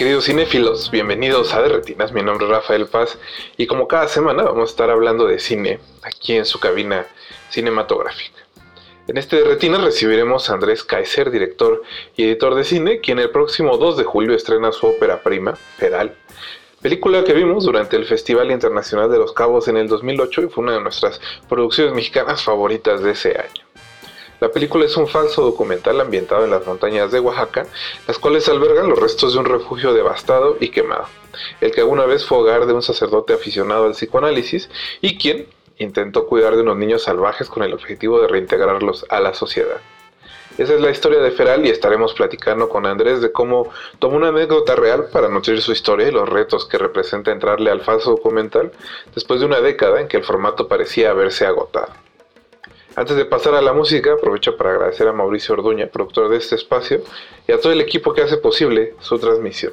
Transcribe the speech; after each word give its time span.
Queridos 0.00 0.24
cinéfilos, 0.24 0.90
bienvenidos 0.90 1.52
a 1.52 1.60
De 1.60 1.68
Retinas. 1.68 2.10
Mi 2.10 2.22
nombre 2.22 2.46
es 2.46 2.50
Rafael 2.50 2.86
Paz 2.86 3.18
y 3.58 3.66
como 3.66 3.86
cada 3.86 4.08
semana 4.08 4.44
vamos 4.44 4.70
a 4.70 4.72
estar 4.72 4.88
hablando 4.88 5.26
de 5.26 5.38
cine 5.38 5.78
aquí 6.00 6.32
en 6.36 6.46
su 6.46 6.58
cabina 6.58 7.06
cinematográfica. 7.50 8.40
En 9.08 9.18
este 9.18 9.42
De 9.42 9.76
recibiremos 9.76 10.48
a 10.48 10.54
Andrés 10.54 10.84
Kaiser, 10.84 11.30
director 11.30 11.82
y 12.16 12.24
editor 12.24 12.54
de 12.54 12.64
cine, 12.64 13.00
quien 13.00 13.18
el 13.18 13.28
próximo 13.28 13.76
2 13.76 13.98
de 13.98 14.04
julio 14.04 14.34
estrena 14.34 14.72
su 14.72 14.86
ópera 14.86 15.22
prima, 15.22 15.54
Feral, 15.76 16.16
película 16.80 17.22
que 17.22 17.34
vimos 17.34 17.64
durante 17.64 17.96
el 17.96 18.06
Festival 18.06 18.50
Internacional 18.50 19.10
de 19.10 19.18
los 19.18 19.34
Cabos 19.34 19.68
en 19.68 19.76
el 19.76 19.86
2008 19.86 20.44
y 20.44 20.48
fue 20.48 20.64
una 20.64 20.72
de 20.72 20.80
nuestras 20.80 21.20
producciones 21.46 21.92
mexicanas 21.92 22.42
favoritas 22.42 23.02
de 23.02 23.10
ese 23.10 23.36
año. 23.36 23.69
La 24.40 24.50
película 24.50 24.86
es 24.86 24.96
un 24.96 25.06
falso 25.06 25.42
documental 25.42 26.00
ambientado 26.00 26.44
en 26.44 26.50
las 26.50 26.66
montañas 26.66 27.12
de 27.12 27.20
Oaxaca, 27.20 27.66
las 28.08 28.18
cuales 28.18 28.48
albergan 28.48 28.88
los 28.88 28.98
restos 28.98 29.34
de 29.34 29.38
un 29.38 29.44
refugio 29.44 29.92
devastado 29.92 30.56
y 30.58 30.70
quemado, 30.70 31.04
el 31.60 31.72
que 31.72 31.82
alguna 31.82 32.06
vez 32.06 32.24
fue 32.24 32.38
hogar 32.38 32.64
de 32.64 32.72
un 32.72 32.80
sacerdote 32.80 33.34
aficionado 33.34 33.84
al 33.84 33.92
psicoanálisis 33.92 34.70
y 35.02 35.18
quien 35.18 35.46
intentó 35.76 36.26
cuidar 36.26 36.56
de 36.56 36.62
unos 36.62 36.78
niños 36.78 37.02
salvajes 37.02 37.50
con 37.50 37.64
el 37.64 37.74
objetivo 37.74 38.18
de 38.20 38.28
reintegrarlos 38.28 39.04
a 39.10 39.20
la 39.20 39.34
sociedad. 39.34 39.76
Esa 40.56 40.74
es 40.74 40.80
la 40.80 40.90
historia 40.90 41.20
de 41.20 41.32
Feral 41.32 41.66
y 41.66 41.70
estaremos 41.70 42.14
platicando 42.14 42.70
con 42.70 42.86
Andrés 42.86 43.20
de 43.20 43.32
cómo 43.32 43.70
tomó 43.98 44.16
una 44.16 44.28
anécdota 44.28 44.74
real 44.74 45.08
para 45.12 45.28
nutrir 45.28 45.60
su 45.60 45.72
historia 45.72 46.08
y 46.08 46.12
los 46.12 46.28
retos 46.28 46.66
que 46.66 46.78
representa 46.78 47.30
entrarle 47.30 47.70
al 47.70 47.82
falso 47.82 48.10
documental 48.10 48.72
después 49.14 49.40
de 49.40 49.46
una 49.46 49.60
década 49.60 50.00
en 50.00 50.08
que 50.08 50.16
el 50.16 50.24
formato 50.24 50.66
parecía 50.66 51.10
haberse 51.10 51.44
agotado. 51.44 51.92
Antes 52.96 53.16
de 53.16 53.24
pasar 53.24 53.54
a 53.54 53.62
la 53.62 53.72
música, 53.72 54.14
aprovecho 54.14 54.56
para 54.56 54.70
agradecer 54.72 55.06
a 55.06 55.12
Mauricio 55.12 55.54
Orduña, 55.54 55.86
productor 55.86 56.28
de 56.28 56.38
este 56.38 56.56
espacio, 56.56 57.02
y 57.46 57.52
a 57.52 57.60
todo 57.60 57.72
el 57.72 57.80
equipo 57.80 58.12
que 58.12 58.22
hace 58.22 58.36
posible 58.36 58.94
su 59.00 59.18
transmisión. 59.18 59.72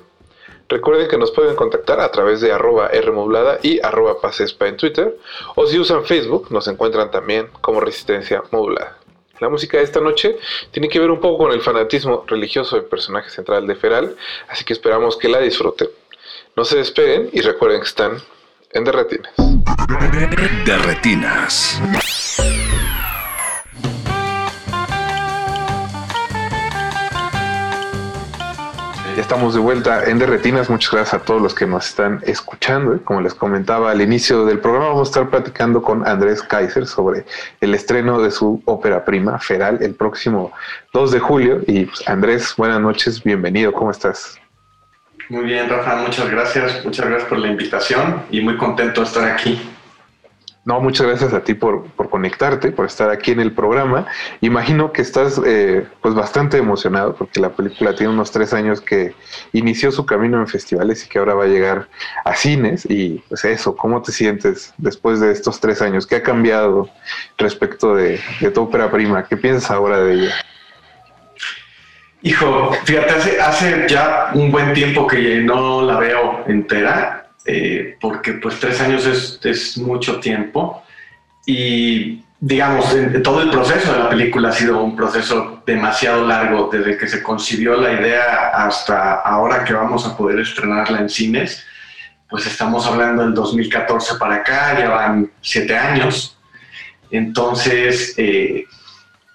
Recuerden 0.70 1.08
que 1.08 1.18
nos 1.18 1.32
pueden 1.32 1.56
contactar 1.56 2.00
a 2.00 2.12
través 2.12 2.42
de 2.42 2.52
arroba 2.52 2.90
Rmodulada 2.90 3.60
y 3.64 3.80
arroba 3.82 4.22
Pasespa 4.22 4.68
en 4.68 4.78
Twitter, 4.78 5.18
o 5.56 5.66
si 5.66 5.80
usan 5.80 6.06
Facebook, 6.06 6.48
nos 6.52 6.68
encuentran 6.68 7.10
también 7.10 7.50
como 7.62 7.80
Resistencia 7.80 8.44
Modulada. 8.52 8.98
La 9.40 9.50
música 9.50 9.78
de 9.78 9.84
esta 9.84 10.02
noche 10.02 10.38
tiene 10.72 10.90
que 10.90 11.00
ver 11.00 11.10
un 11.12 11.20
poco 11.20 11.46
con 11.46 11.52
el 11.52 11.62
fanatismo 11.62 12.24
religioso 12.28 12.76
del 12.76 12.86
personaje 12.86 13.30
central 13.30 13.66
de 13.66 13.76
Feral, 13.76 14.16
así 14.48 14.66
que 14.66 14.74
esperamos 14.74 15.16
que 15.18 15.30
la 15.30 15.40
disfruten. 15.40 15.90
No 16.56 16.66
se 16.66 16.78
despeguen 16.78 17.30
y 17.32 17.42
recuerden 17.42 17.80
que 17.82 17.88
están 17.88 18.18
en 18.72 18.84
Derretinas. 18.84 19.34
De 20.66 20.74
Ya 29.18 29.24
estamos 29.24 29.56
de 29.56 29.60
vuelta 29.60 30.04
en 30.06 30.20
Derretinas. 30.20 30.70
Muchas 30.70 30.92
gracias 30.92 31.20
a 31.20 31.26
todos 31.26 31.42
los 31.42 31.56
que 31.56 31.66
nos 31.66 31.88
están 31.88 32.22
escuchando. 32.28 33.04
Como 33.04 33.20
les 33.20 33.34
comentaba 33.34 33.90
al 33.90 34.00
inicio 34.00 34.46
del 34.46 34.60
programa, 34.60 34.90
vamos 34.90 35.08
a 35.08 35.10
estar 35.10 35.30
platicando 35.32 35.82
con 35.82 36.08
Andrés 36.08 36.44
Kaiser 36.44 36.86
sobre 36.86 37.26
el 37.60 37.74
estreno 37.74 38.22
de 38.22 38.30
su 38.30 38.62
ópera 38.66 39.06
prima, 39.06 39.40
Feral, 39.40 39.80
el 39.82 39.96
próximo 39.96 40.52
2 40.94 41.12
de 41.14 41.20
julio. 41.20 41.62
Y 41.66 41.86
pues, 41.86 42.08
Andrés, 42.08 42.54
buenas 42.58 42.80
noches, 42.80 43.24
bienvenido. 43.24 43.74
¿Cómo 43.74 43.90
estás? 43.90 44.40
Muy 45.30 45.46
bien, 45.46 45.68
Rafa, 45.68 45.96
muchas 45.96 46.30
gracias. 46.30 46.86
Muchas 46.86 47.08
gracias 47.08 47.28
por 47.28 47.40
la 47.40 47.48
invitación 47.48 48.22
y 48.30 48.42
muy 48.42 48.56
contento 48.56 49.02
de 49.02 49.08
estar 49.08 49.28
aquí. 49.28 49.60
No, 50.68 50.82
muchas 50.82 51.08
gracias 51.08 51.34
a 51.34 51.46
ti 51.46 51.54
por, 51.54 51.86
por 51.92 52.10
conectarte, 52.10 52.74
por 52.74 52.88
estar 52.88 53.10
aquí 53.10 53.32
en 53.32 53.40
el 53.40 53.54
programa. 53.54 54.06
Imagino 54.42 54.92
que 54.92 55.02
estás 55.02 55.40
eh, 55.46 55.88
pues 56.02 56.14
bastante 56.14 56.58
emocionado 56.58 57.16
porque 57.16 57.40
la 57.40 57.52
película 57.52 57.96
tiene 57.96 58.12
unos 58.12 58.32
tres 58.32 58.52
años 58.52 58.82
que 58.82 59.16
inició 59.54 59.94
su 59.94 60.06
camino 60.06 60.42
en 60.42 60.46
festivales 60.46 61.06
y 61.06 61.08
que 61.08 61.20
ahora 61.20 61.36
va 61.36 61.46
a 61.46 61.48
llegar 61.48 61.88
a 62.26 62.36
cines. 62.36 62.86
Y 62.90 63.24
pues 63.30 63.46
eso, 63.46 63.78
¿cómo 63.78 64.02
te 64.02 64.12
sientes 64.12 64.74
después 64.78 65.22
de 65.22 65.32
estos 65.32 65.62
tres 65.62 65.82
años? 65.82 66.06
¿Qué 66.06 66.18
ha 66.18 66.22
cambiado 66.22 66.90
respecto 67.38 67.96
de, 67.96 68.20
de 68.42 68.52
tu 68.52 68.64
ópera 68.64 68.92
prima? 68.92 69.24
¿Qué 69.24 69.38
piensas 69.38 69.72
ahora 69.72 70.00
de 70.00 70.16
ella? 70.16 70.36
Hijo, 72.24 72.74
fíjate, 72.84 73.14
hace, 73.14 73.40
hace 73.40 73.86
ya 73.88 74.32
un 74.34 74.52
buen 74.52 74.74
tiempo 74.74 75.08
que 75.08 75.38
no 75.38 75.82
la 75.84 75.98
veo 75.98 76.44
entera, 76.46 77.27
eh, 77.48 77.98
porque 78.00 78.34
pues 78.34 78.60
tres 78.60 78.80
años 78.82 79.06
es, 79.06 79.40
es 79.44 79.78
mucho 79.78 80.20
tiempo. 80.20 80.84
Y 81.46 82.24
digamos, 82.40 82.94
en- 82.94 83.24
todo 83.24 83.42
el 83.42 83.50
proceso 83.50 83.92
de 83.94 84.00
la 84.00 84.10
película 84.10 84.50
ha 84.50 84.52
sido 84.52 84.84
un 84.84 84.96
proceso 84.96 85.64
demasiado 85.66 86.28
largo, 86.28 86.70
desde 86.72 86.98
que 86.98 87.08
se 87.08 87.24
concibió 87.24 87.76
la 87.78 87.94
idea 87.94 88.50
hasta 88.54 89.14
ahora 89.16 89.64
que 89.64 89.74
vamos 89.74 90.06
a 90.06 90.16
poder 90.16 90.40
estrenarla 90.40 91.00
en 91.00 91.10
cines. 91.10 91.66
Pues 92.30 92.46
estamos 92.46 92.86
hablando 92.86 93.24
del 93.24 93.34
2014 93.34 94.16
para 94.20 94.36
acá, 94.36 94.78
ya 94.78 94.90
van 94.90 95.32
siete 95.42 95.76
años. 95.78 96.38
Entonces, 97.12 98.14
eh, 98.18 98.66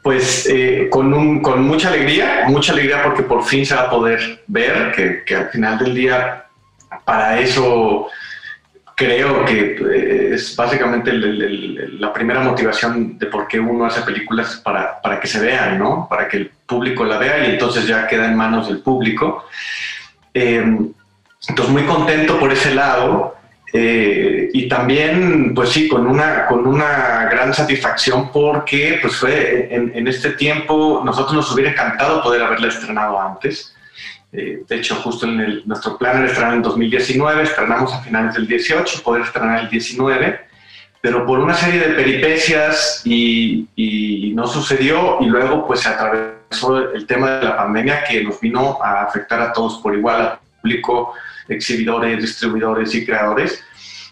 pues 0.02 0.46
eh, 0.50 0.88
con, 0.90 1.12
un- 1.14 1.40
con 1.40 1.62
mucha 1.62 1.88
alegría, 1.88 2.44
mucha 2.48 2.72
alegría 2.72 3.02
porque 3.02 3.22
por 3.22 3.44
fin 3.44 3.64
se 3.64 3.74
va 3.74 3.82
a 3.82 3.90
poder 3.90 4.42
ver, 4.46 4.92
que, 4.92 5.22
que 5.24 5.34
al 5.36 5.48
final 5.50 5.78
del 5.78 5.94
día, 5.94 6.41
para 7.04 7.38
eso 7.41 8.08
creo 8.94 9.44
que 9.44 9.76
eh, 9.92 10.34
es 10.34 10.54
básicamente 10.54 11.12
la 11.12 12.12
primera 12.12 12.41
motivación 12.41 13.19
de 13.19 13.26
por 13.26 13.48
qué 13.48 13.58
uno 13.58 13.84
hace 13.84 14.03
películas 14.03 14.60
para, 14.62 15.00
para 15.00 15.19
que 15.19 15.26
se 15.26 15.41
vean, 15.41 15.78
¿no? 15.78 16.06
Para 16.08 16.28
que 16.28 16.36
el 16.38 16.50
público 16.66 17.04
la 17.04 17.19
vea 17.19 17.47
y 17.47 17.50
entonces 17.52 17.86
ya 17.86 18.06
queda 18.06 18.26
en 18.26 18.36
manos 18.36 18.69
del 18.69 18.78
público. 18.78 19.47
Eh, 20.34 20.64
entonces 21.48 21.72
muy 21.72 21.84
contento 21.84 22.38
por 22.38 22.52
ese 22.52 22.75
lado. 22.75 23.36
Eh, 23.75 24.50
y 24.52 24.69
también, 24.69 25.54
pues 25.54 25.70
sí, 25.70 25.88
con 25.88 26.06
una, 26.06 26.47
con 26.47 26.66
una 26.66 27.25
gran 27.31 27.54
satisfacción 27.54 28.31
porque 28.31 28.98
pues 29.00 29.16
fue 29.16 29.75
en, 29.75 29.92
en 29.94 30.06
este 30.06 30.32
tiempo, 30.32 31.00
nosotros 31.02 31.34
nos 31.34 31.50
hubiera 31.52 31.70
encantado 31.70 32.22
poder 32.22 32.42
haberla 32.42 32.69
estrenado 32.69 33.19
antes. 33.19 33.75
Eh, 34.32 34.62
de 34.66 34.76
hecho, 34.76 34.97
justo 34.97 35.26
en 35.26 35.62
nuestro 35.66 35.98
plan 35.98 36.19
era 36.19 36.26
estrenar 36.26 36.54
en 36.54 36.62
2019, 36.62 37.43
estrenamos 37.43 37.93
a 37.93 38.00
finales 38.00 38.34
del 38.34 38.47
18, 38.47 39.03
poder 39.03 39.22
estrenar 39.22 39.60
el 39.60 39.69
19, 39.69 40.41
pero 41.00 41.26
por 41.26 41.38
una 41.38 41.54
serie 41.54 41.81
de 41.81 41.94
peripecias 41.94 43.03
y, 43.04 43.69
y 43.76 44.32
no 44.34 44.47
sucedió 44.47 45.19
y 45.20 45.26
luego 45.26 45.66
pues 45.66 45.81
se 45.81 45.91
atravesó 45.91 46.93
el 46.93 47.06
tema 47.06 47.38
de 47.38 47.44
la 47.44 47.56
pandemia 47.56 48.04
que 48.04 48.22
nos 48.25 48.41
vino 48.41 48.78
a 48.82 49.03
afectar 49.03 49.41
a 49.41 49.53
todos 49.53 49.78
por 49.78 49.94
igual, 49.94 50.20
al 50.20 50.38
público, 50.60 51.14
exhibidores, 51.49 52.20
distribuidores 52.20 52.94
y 52.94 53.04
creadores. 53.04 53.62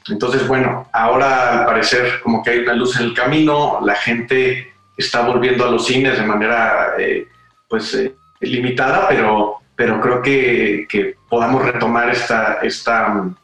Entonces, 0.09 0.47
bueno, 0.47 0.89
ahora 0.93 1.61
al 1.61 1.67
parecer 1.67 2.21
como 2.23 2.43
que 2.43 2.51
hay 2.51 2.59
una 2.61 2.75
luz 2.75 2.99
en 2.99 3.07
el 3.07 3.15
camino, 3.15 3.81
la 3.83 3.95
gente 3.95 4.73
está 4.97 5.23
volviendo 5.23 5.65
a 5.65 5.71
los 5.71 5.87
cines 5.87 6.19
de 6.19 6.25
manera 6.25 6.95
eh, 6.99 7.27
pues 7.69 7.95
eh, 7.95 8.15
limitada, 8.41 9.09
pero, 9.09 9.60
pero 9.81 9.99
creo 9.99 10.21
que, 10.21 11.17
podamos 11.27 11.65
retomar 11.65 12.11
esta, 12.11 12.59
esta 12.61 13.09
mm, 13.09 13.35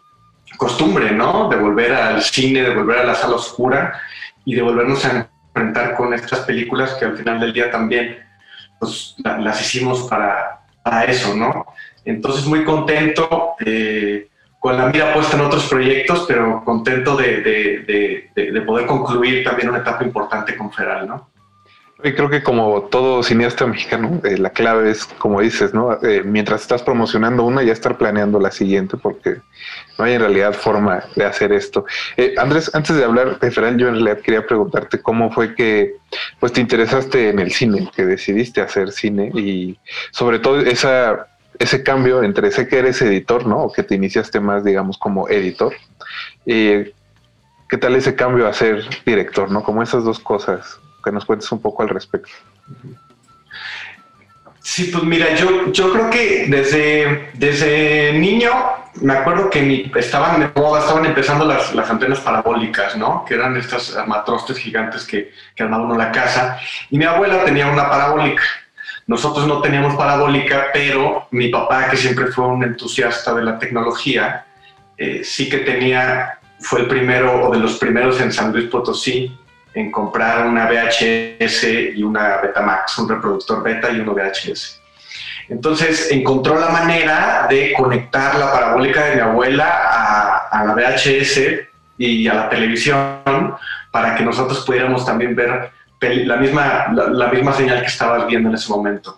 costumbre, 0.58 1.10
¿no? 1.12 1.48
De 1.48 1.56
volver 1.56 1.94
al 1.94 2.20
cine, 2.20 2.60
de 2.60 2.74
volver 2.74 2.98
a 2.98 3.04
la 3.04 3.14
sala 3.14 3.36
oscura 3.36 3.98
y 4.44 4.54
de 4.54 4.60
volvernos 4.60 5.02
a 5.06 5.30
enfrentar 5.54 5.96
con 5.96 6.12
estas 6.12 6.40
películas 6.40 6.92
que 6.98 7.06
al 7.06 7.16
final 7.16 7.40
del 7.40 7.54
día 7.54 7.70
también 7.70 8.18
pues, 8.78 9.14
la- 9.24 9.38
las 9.38 9.62
hicimos 9.62 10.06
para, 10.10 10.60
para 10.82 11.04
eso, 11.04 11.34
¿no? 11.34 11.64
Entonces 12.04 12.44
muy 12.44 12.64
contento, 12.64 13.54
eh, 13.64 14.28
con 14.60 14.76
la 14.76 14.88
mira 14.88 15.14
puesta 15.14 15.38
en 15.38 15.42
otros 15.42 15.66
proyectos, 15.70 16.26
pero 16.28 16.62
contento 16.66 17.16
de 17.16 18.62
poder 18.66 18.84
concluir 18.86 19.42
también 19.42 19.70
una 19.70 19.78
etapa 19.78 20.04
importante 20.04 20.54
con 20.54 20.70
Feral, 20.70 21.08
¿no? 21.08 21.30
Y 22.04 22.12
creo 22.12 22.28
que 22.28 22.42
como 22.42 22.82
todo 22.82 23.22
cineasta 23.22 23.66
mexicano, 23.66 24.20
eh, 24.22 24.36
la 24.36 24.50
clave 24.50 24.90
es, 24.90 25.06
como 25.06 25.40
dices, 25.40 25.72
¿no? 25.72 25.94
Eh, 26.02 26.22
mientras 26.22 26.60
estás 26.60 26.82
promocionando 26.82 27.42
una, 27.42 27.62
ya 27.62 27.72
estar 27.72 27.96
planeando 27.96 28.38
la 28.38 28.50
siguiente, 28.50 28.98
porque 28.98 29.36
no 29.98 30.04
hay 30.04 30.12
en 30.12 30.20
realidad 30.20 30.52
forma 30.52 31.04
de 31.14 31.24
hacer 31.24 31.52
esto. 31.52 31.86
Eh, 32.18 32.34
Andrés, 32.36 32.70
antes 32.74 32.96
de 32.96 33.04
hablar 33.04 33.40
de 33.40 33.50
Feral, 33.50 33.78
yo 33.78 33.88
en 33.88 33.94
realidad 33.94 34.20
quería 34.20 34.46
preguntarte 34.46 35.00
cómo 35.00 35.32
fue 35.32 35.54
que 35.54 35.94
pues 36.38 36.52
te 36.52 36.60
interesaste 36.60 37.30
en 37.30 37.38
el 37.38 37.50
cine, 37.50 37.90
que 37.96 38.04
decidiste 38.04 38.60
hacer 38.60 38.92
cine 38.92 39.30
y 39.34 39.78
sobre 40.10 40.38
todo 40.38 40.60
esa 40.60 41.28
ese 41.58 41.82
cambio 41.82 42.22
entre 42.22 42.50
sé 42.50 42.68
que 42.68 42.78
eres 42.78 43.00
editor, 43.00 43.46
¿no? 43.46 43.62
O 43.62 43.72
que 43.72 43.82
te 43.82 43.94
iniciaste 43.94 44.38
más, 44.40 44.62
digamos, 44.62 44.98
como 44.98 45.26
editor. 45.30 45.72
¿Qué 46.44 47.78
tal 47.80 47.96
ese 47.96 48.14
cambio 48.14 48.46
a 48.46 48.52
ser 48.52 48.84
director, 49.06 49.50
¿no? 49.50 49.64
Como 49.64 49.82
esas 49.82 50.04
dos 50.04 50.20
cosas, 50.20 50.78
que 51.06 51.12
nos 51.12 51.24
cuentes 51.24 51.50
un 51.52 51.60
poco 51.60 51.84
al 51.84 51.88
respecto. 51.88 52.32
Sí, 54.60 54.90
pues 54.92 55.04
mira, 55.04 55.34
yo, 55.36 55.70
yo 55.70 55.92
creo 55.92 56.10
que 56.10 56.46
desde, 56.48 57.30
desde 57.34 58.18
niño 58.18 58.50
me 59.00 59.12
acuerdo 59.12 59.48
que 59.48 59.90
estaban 59.94 60.40
de 60.40 60.60
moda, 60.60 60.80
estaban 60.80 61.06
empezando 61.06 61.44
las, 61.44 61.72
las, 61.72 61.88
antenas 61.88 62.18
parabólicas, 62.18 62.96
¿no? 62.96 63.24
Que 63.24 63.34
eran 63.34 63.56
estas 63.56 63.94
armatrostes 63.94 64.58
gigantes 64.58 65.04
que, 65.04 65.32
que 65.54 65.62
armaba 65.62 65.84
uno 65.84 65.96
la 65.96 66.10
casa. 66.10 66.58
Y 66.90 66.98
mi 66.98 67.04
abuela 67.04 67.44
tenía 67.44 67.68
una 67.68 67.88
parabólica. 67.88 68.42
Nosotros 69.06 69.46
no 69.46 69.60
teníamos 69.60 69.94
parabólica, 69.94 70.66
pero 70.72 71.28
mi 71.30 71.48
papá, 71.48 71.88
que 71.88 71.96
siempre 71.96 72.26
fue 72.26 72.48
un 72.48 72.64
entusiasta 72.64 73.32
de 73.34 73.44
la 73.44 73.58
tecnología, 73.60 74.46
eh, 74.98 75.22
sí 75.22 75.48
que 75.48 75.58
tenía, 75.58 76.40
fue 76.58 76.80
el 76.80 76.88
primero 76.88 77.46
o 77.46 77.52
de 77.52 77.60
los 77.60 77.76
primeros 77.76 78.20
en 78.20 78.32
San 78.32 78.52
Luis 78.52 78.68
Potosí 78.68 79.38
en 79.76 79.90
comprar 79.90 80.46
una 80.46 80.66
VHS 80.66 81.64
y 81.94 82.02
una 82.02 82.38
Betamax, 82.38 82.98
un 82.98 83.10
reproductor 83.10 83.62
beta 83.62 83.90
y 83.90 84.00
uno 84.00 84.14
VHS. 84.14 84.80
Entonces 85.50 86.10
encontró 86.10 86.58
la 86.58 86.70
manera 86.70 87.46
de 87.48 87.74
conectar 87.74 88.36
la 88.38 88.52
parabólica 88.52 89.04
de 89.04 89.16
mi 89.16 89.20
abuela 89.20 90.48
a, 90.50 90.64
la 90.64 90.74
VHS 90.74 91.40
y 91.98 92.26
a 92.26 92.34
la 92.34 92.48
televisión 92.48 93.54
para 93.92 94.14
que 94.14 94.24
nosotros 94.24 94.64
pudiéramos 94.64 95.04
también 95.04 95.36
ver 95.36 95.70
la 96.00 96.36
misma, 96.36 96.86
la, 96.92 97.28
misma 97.28 97.52
señal 97.52 97.80
que 97.80 97.86
estabas 97.86 98.26
viendo 98.26 98.48
en 98.48 98.54
ese 98.54 98.70
momento. 98.70 99.14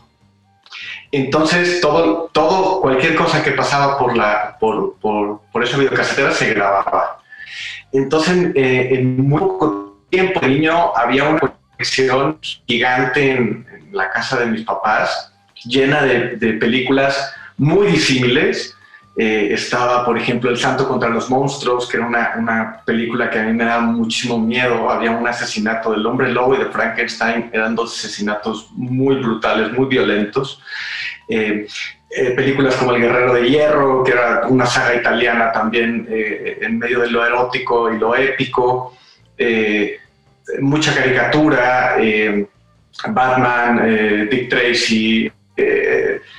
Entonces, 1.12 1.81
todo, 1.81 2.31
todo, 2.32 2.81
cualquier 2.81 3.14
cosa 3.14 3.44
que 3.44 3.52
pasaba 3.52 3.96
por, 3.96 4.16
la, 4.16 4.56
por, 4.58 4.99
por, 4.99 5.40
por 5.52 5.62
esa 5.62 5.78
videocasetera 5.78 6.32
se 6.32 6.52
grababa. 6.52 7.20
Entonces, 7.93 8.50
eh, 8.56 8.88
en 8.93 9.26
muy 9.26 9.38
poco 9.40 9.88
tiempo 10.10 10.40
de 10.40 10.49
niño 10.49 10.96
había 10.96 11.25
una 11.25 11.40
colección 11.40 12.38
gigante 12.66 13.32
en, 13.32 13.66
la 13.90 14.10
casa 14.10 14.40
de 14.40 14.46
mis 14.46 14.64
papás, 14.66 15.32
llena 15.64 16.02
de, 16.02 16.52
películas 16.60 17.34
muy 17.56 17.87
disímiles. 17.87 18.76
Eh, 19.16 19.49
estaba, 19.52 20.05
por 20.05 20.19
ejemplo, 20.19 20.50
El 20.50 20.58
Santo 20.58 20.87
contra 20.87 21.08
los 21.08 21.31
Monstruos, 21.31 21.88
que 21.88 21.96
era 21.96 22.06
una, 22.06 22.34
una, 22.37 22.82
película 22.84 23.31
que 23.31 23.38
a 23.38 23.44
mí 23.44 23.52
me 23.55 23.64
daba 23.64 23.81
muchísimo 23.81 24.38
miedo. 24.38 24.90
Había 24.90 25.10
un 25.10 25.26
asesinato 25.26 25.90
del 25.90 26.05
hombre 26.05 26.31
lobo 26.31 26.54
y 26.54 26.58
de 26.58 26.66
Frankenstein. 26.66 27.50
Eran 27.50 27.75
dos 27.75 27.99
asesinatos 27.99 28.69
muy 28.72 29.16
brutales, 29.16 29.72
muy 29.72 29.87
violentos. 29.87 30.62
Eh, 31.26 31.66
eh, 32.11 32.31
películas 32.32 32.76
como 32.76 32.93
El 32.93 33.00
Guerrero 33.00 33.32
de 33.32 33.49
Hierro, 33.49 34.04
que 34.04 34.12
era 34.12 34.43
una 34.49 34.66
saga 34.66 34.94
italiana 34.94 35.50
también 35.50 36.06
en 36.11 36.78
medio 36.78 37.00
de 37.00 37.11
lo 37.11 37.25
erótico 37.25 37.90
y 37.90 37.99
lo 37.99 38.14
épico. 38.14 38.94
Eh, 39.38 40.00
mucha 40.61 40.94
caricatura, 40.94 41.96
eh, 42.00 42.46
Batman, 43.08 43.81
eh, 43.85 44.29
Dick 44.31 44.49
Tracy, 44.49 45.31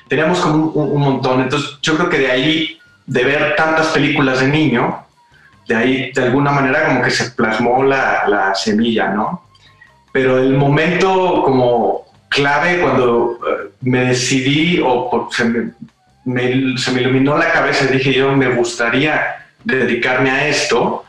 teníamos 0.07 0.39
como 0.39 0.65
un, 0.67 1.01
montón. 1.01 1.41
Entonces 1.41 1.77
yo 1.81 1.95
creo 1.95 2.09
que 2.09 2.19
de 2.19 2.31
ahí, 2.31 2.79
de 3.05 3.23
ver 3.23 3.55
tantas 3.55 3.87
películas 3.87 4.39
de 4.41 4.47
niño, 4.47 5.05
de 5.67 5.75
ahí 5.75 6.11
de 6.13 6.23
alguna 6.23 6.51
manera 6.51 6.85
como 6.85 7.01
que 7.01 7.11
se 7.11 7.31
plasmó 7.31 7.83
la, 7.83 8.53
semilla, 8.55 9.09
¿no? 9.09 9.43
Pero 10.11 10.39
el 10.39 10.53
momento 10.53 11.43
como 11.43 12.05
clave 12.29 12.79
cuando 12.79 13.39
me 13.81 14.05
decidí 14.05 14.81
o 14.83 15.29
se 15.31 15.45
me, 15.45 16.77
se 16.77 16.91
me 16.91 17.01
iluminó 17.01 17.37
la 17.37 17.51
cabeza 17.51 17.85
y 17.85 17.97
dije 17.97 18.13
yo 18.13 18.35
me 18.35 18.49
gustaría 18.49 19.45
dedicarme 19.63 20.31
a 20.31 20.47
esto, 20.47 21.05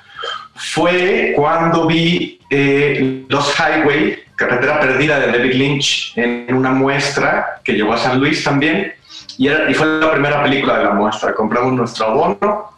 fue 0.60 1.32
cuando 1.34 1.86
vi 1.86 2.38
eh, 2.50 3.24
Los 3.28 3.54
Highway, 3.58 4.18
Carretera 4.36 4.78
Perdida 4.78 5.18
de 5.18 5.32
David 5.32 5.54
Lynch, 5.54 6.12
en 6.16 6.54
una 6.54 6.70
muestra 6.70 7.60
que 7.64 7.72
llegó 7.72 7.94
a 7.94 7.98
San 7.98 8.20
Luis 8.20 8.44
también. 8.44 8.92
Y, 9.38 9.48
y 9.48 9.74
fue 9.74 9.86
la 9.86 10.12
primera 10.12 10.42
película 10.42 10.78
de 10.78 10.84
la 10.84 10.90
muestra. 10.92 11.34
Compramos 11.34 11.72
nuestro 11.72 12.06
abono, 12.06 12.70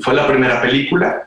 fue 0.00 0.14
la 0.14 0.26
primera 0.26 0.62
película. 0.62 1.26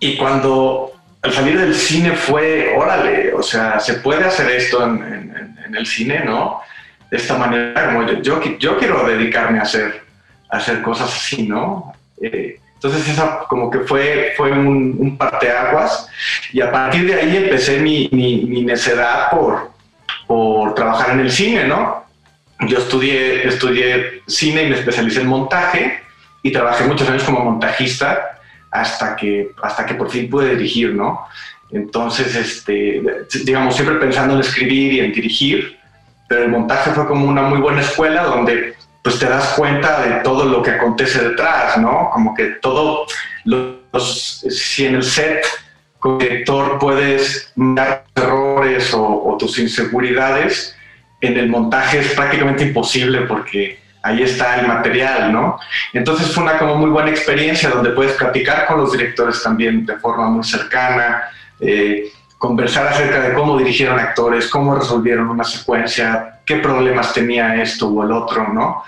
Y 0.00 0.16
cuando 0.16 0.92
al 1.22 1.32
salir 1.32 1.58
del 1.58 1.74
cine 1.74 2.12
fue, 2.12 2.74
órale, 2.76 3.32
o 3.32 3.42
sea, 3.42 3.78
se 3.78 3.94
puede 3.94 4.24
hacer 4.24 4.50
esto 4.50 4.84
en, 4.84 5.30
el 5.72 5.86
cine, 5.86 6.24
¿no? 6.24 6.62
De 7.08 7.16
esta 7.16 7.38
manera, 7.38 7.94
como 7.94 8.04
yo, 8.20 8.42
yo, 8.58 8.76
quiero 8.76 9.06
dedicarme 9.06 9.60
a 9.60 9.62
hacer, 9.62 10.02
a 10.48 10.56
hacer 10.56 10.82
cosas 10.82 11.14
así, 11.14 11.46
¿no? 11.46 11.92
Eh, 12.20 12.58
entonces 12.82 13.06
esa 13.10 13.40
como 13.40 13.70
que 13.70 13.80
fue, 13.80 14.32
fue 14.38 14.52
un, 14.52 14.96
un 14.98 15.18
parteaguas 15.18 16.08
y 16.50 16.62
a 16.62 16.72
partir 16.72 17.06
de 17.06 17.14
ahí 17.14 17.36
empecé 17.36 17.78
mi, 17.78 18.08
mi, 18.10 18.62
necedad 18.62 19.28
por, 19.30 19.72
por 20.26 20.74
trabajar 20.74 21.10
en 21.10 21.20
el 21.20 21.30
cine, 21.30 21.64
¿no? 21.64 22.06
Yo 22.60 22.78
estudié, 22.78 23.46
estudié 23.46 24.22
cine 24.26 24.62
y 24.62 24.70
me 24.70 24.76
especialicé 24.76 25.20
en 25.20 25.26
montaje 25.26 26.00
y 26.42 26.52
trabajé 26.52 26.84
muchos 26.84 27.06
años 27.06 27.22
como 27.24 27.40
montajista 27.40 28.38
hasta 28.70 29.14
que, 29.14 29.50
hasta 29.62 29.84
que 29.84 29.92
por 29.92 30.10
fin 30.10 30.30
pude 30.30 30.54
dirigir, 30.56 30.94
¿no? 30.94 31.26
Entonces, 31.70 32.34
este, 32.34 33.02
digamos, 33.44 33.74
siempre 33.76 33.96
pensando 33.96 34.32
en 34.36 34.40
escribir 34.40 34.94
y 34.94 35.00
en 35.00 35.12
dirigir, 35.12 35.78
pero 36.26 36.44
el 36.44 36.48
montaje 36.48 36.92
fue 36.92 37.06
como 37.06 37.26
una 37.26 37.42
muy 37.42 37.58
buena 37.58 37.82
escuela 37.82 38.22
donde 38.22 38.74
pues 39.02 39.18
te 39.18 39.28
das 39.28 39.54
cuenta 39.56 40.02
de 40.02 40.20
todo 40.22 40.44
lo 40.44 40.62
que 40.62 40.72
acontece 40.72 41.22
detrás, 41.30 41.78
¿no? 41.78 42.10
Como 42.12 42.34
que 42.34 42.46
todo, 42.62 43.06
los, 43.44 44.44
si 44.48 44.86
en 44.86 44.96
el 44.96 45.02
set 45.02 45.44
como 45.98 46.18
director 46.18 46.78
puedes 46.78 47.52
dar 47.54 48.04
errores 48.14 48.92
o, 48.94 49.36
tus 49.38 49.58
inseguridades, 49.58 50.76
en 51.20 51.36
el 51.36 51.48
montaje 51.48 51.98
es 51.98 52.12
prácticamente 52.14 52.64
imposible 52.64 53.22
porque 53.22 53.78
ahí 54.02 54.22
está 54.22 54.60
el 54.60 54.66
material, 54.66 55.32
¿no? 55.32 55.58
Entonces 55.92 56.32
fue 56.32 56.42
una 56.42 56.58
como 56.58 56.76
muy 56.76 56.90
buena 56.90 57.10
experiencia 57.10 57.68
donde 57.68 57.90
puedes 57.90 58.12
platicar 58.12 58.66
con 58.66 58.78
los 58.78 58.92
directores 58.92 59.42
también 59.42 59.84
de 59.84 59.96
forma 59.96 60.28
muy 60.28 60.44
cercana, 60.44 61.24
eh, 61.60 62.10
conversar 62.38 62.86
acerca 62.86 63.20
de 63.20 63.34
cómo 63.34 63.58
dirigieron 63.58 63.98
actores, 63.98 64.48
cómo 64.48 64.74
resolvieron 64.74 65.28
una 65.28 65.44
secuencia, 65.44 66.39
qué 66.50 66.56
problemas 66.56 67.12
tenía 67.12 67.62
esto 67.62 67.86
o 67.86 68.02
el 68.02 68.10
otro, 68.10 68.52
¿no? 68.52 68.82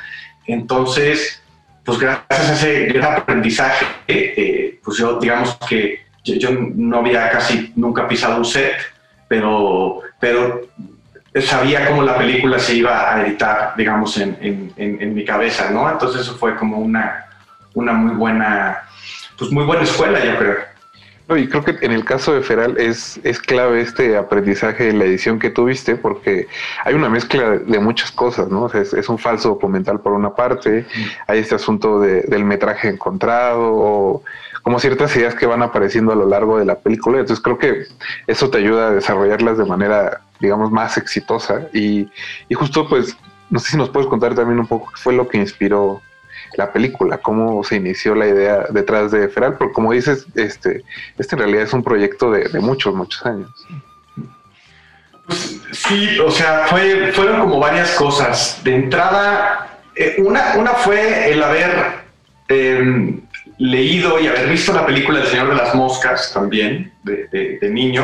Entonces, 0.47 1.41
pues 1.85 1.97
gracias 2.01 2.51
a 2.51 2.55
ese 2.55 2.87
gran 2.87 3.21
aprendizaje, 3.21 3.87
eh, 4.09 4.81
pues 4.83 4.99
yo 4.99 5.21
digamos 5.21 5.57
que 5.69 6.01
yo, 6.25 6.51
no 6.51 6.99
había 6.99 7.31
casi 7.31 7.73
nunca 7.77 8.09
pisado 8.09 8.39
un 8.39 8.45
set, 8.45 8.75
pero, 9.29 10.01
pero 10.19 10.63
sabía 11.41 11.87
cómo 11.87 12.03
la 12.03 12.19
película 12.19 12.59
se 12.59 12.75
iba 12.75 13.15
a 13.15 13.25
editar, 13.25 13.75
digamos, 13.77 14.19
en, 14.19 14.73
en, 14.77 15.15
mi 15.15 15.25
cabeza, 15.25 15.71
¿no? 15.71 15.89
Entonces 15.89 16.23
eso 16.23 16.35
fue 16.35 16.57
como 16.57 16.79
una, 16.79 17.27
una 17.75 17.93
muy 17.93 18.17
buena, 18.17 18.83
pues 19.39 19.53
muy 19.53 19.65
buena 19.65 19.85
escuela, 19.85 20.25
yo 20.25 20.37
creo 20.37 20.72
y 21.29 21.49
creo 21.49 21.65
que 21.65 21.77
en 21.85 21.93
el 21.93 22.05
caso 22.05 22.35
de 22.35 22.43
Feral 22.43 22.77
es, 22.79 23.21
es 23.25 23.39
clave 23.39 23.81
este 23.81 24.17
aprendizaje 24.17 24.85
de 24.85 24.93
la 24.93 25.05
edición 25.05 25.39
que 25.39 25.51
tuviste, 25.51 25.97
porque 25.97 26.49
hay 26.85 26.95
una 26.95 27.09
mezcla 27.09 27.51
de 27.51 27.79
muchas 27.79 28.11
cosas, 28.11 28.49
¿no? 28.49 28.67
es, 28.67 29.09
un 29.09 29.19
falso 29.19 29.51
documental 29.51 30.01
por 30.01 30.13
una 30.13 30.35
parte, 30.35 30.87
hay 31.27 31.39
este 31.39 31.55
asunto 31.55 32.01
del 32.01 32.45
metraje 32.45 32.89
encontrado, 32.89 33.73
o 33.73 34.23
como 34.63 34.79
ciertas 34.79 35.15
ideas 35.17 35.35
que 35.35 35.47
van 35.47 35.63
apareciendo 35.63 36.13
a 36.13 36.17
lo 36.17 36.27
largo 36.27 36.59
de 36.59 36.65
la 36.65 36.79
película. 36.79 37.19
Entonces 37.19 37.43
creo 37.43 37.59
que 37.59 37.87
eso 38.27 38.49
te 38.51 38.59
ayuda 38.59 38.89
a 38.89 38.91
desarrollarlas 38.93 39.59
de 39.59 39.65
manera, 39.65 40.21
digamos, 40.41 40.71
más 40.71 40.97
exitosa. 40.97 41.69
Y, 41.73 42.09
y 42.49 42.55
justo, 42.55 42.89
pues, 42.89 43.17
no 43.51 43.59
sé 43.59 43.73
si 43.73 43.77
nos 43.77 43.91
puedes 43.91 44.09
contar 44.09 44.35
también 44.35 44.61
un 44.61 44.67
poco 44.67 44.91
qué 44.91 45.01
fue 45.01 45.15
lo 45.15 45.29
que 45.29 45.39
inspiró 45.39 46.01
la 46.57 46.73
película, 46.73 47.19
cómo 47.19 47.63
se 47.65 47.77
inició 47.77 48.15
la 48.15 48.27
idea 48.27 48.67
detrás 48.71 49.11
de 49.11 49.29
Feral, 49.29 49.57
porque 49.57 49.73
como 49.73 49.93
dices, 49.93 50.27
este, 50.35 50.85
este 51.19 51.35
en 51.35 51.39
realidad 51.39 51.63
es 51.63 51.73
un 51.73 51.83
proyecto 51.83 52.31
de, 52.31 52.49
muchos, 52.61 52.95
muchos 52.95 53.25
años. 53.27 53.51
Pues, 55.27 55.61
sí, 55.73 56.19
o 56.19 56.31
sea, 56.31 56.67
fue, 56.67 57.13
fueron 57.13 57.41
como 57.41 57.59
varias 57.59 57.93
cosas. 57.93 58.61
De 58.65 58.75
entrada, 58.75 59.79
eh, 59.95 60.17
una, 60.19 60.55
una 60.57 60.71
fue 60.71 61.33
el 61.33 61.43
haber 61.43 62.03
em, 62.49 63.21
leído 63.59 64.21
y 64.21 64.27
haber 64.27 64.49
visto 64.49 64.73
la 64.73 64.85
película 64.85 65.21
El 65.21 65.27
Señor 65.27 65.49
de 65.49 65.55
las 65.55 65.75
Moscas 65.75 66.33
también, 66.33 66.93
de, 67.03 67.59
de 67.61 67.71
niño 67.71 68.03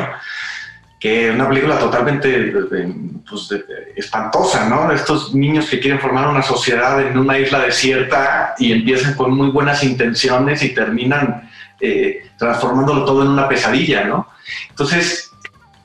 que 0.99 1.29
es 1.29 1.35
una 1.35 1.49
película 1.49 1.79
totalmente 1.79 2.53
pues, 3.29 3.49
espantosa, 3.95 4.69
¿no? 4.69 4.91
Estos 4.91 5.35
niños 5.35 5.69
que 5.71 5.79
quieren 5.79 6.01
formar 6.01 6.29
una 6.29 6.43
sociedad 6.43 7.01
en 7.01 7.17
una 7.17 7.39
isla 7.39 7.61
desierta 7.61 8.55
y 8.59 8.73
empiezan 8.73 9.15
con 9.15 9.33
muy 9.33 9.51
buenas 9.51 9.85
intenciones 9.85 10.63
y 10.63 10.75
terminan 10.75 11.49
eh, 11.81 12.27
transformándolo 12.37 13.05
todo 13.05 13.23
en 13.23 13.29
una 13.29 13.49
pesadilla, 13.49 14.05
¿no? 14.05 14.27
Entonces, 14.71 15.31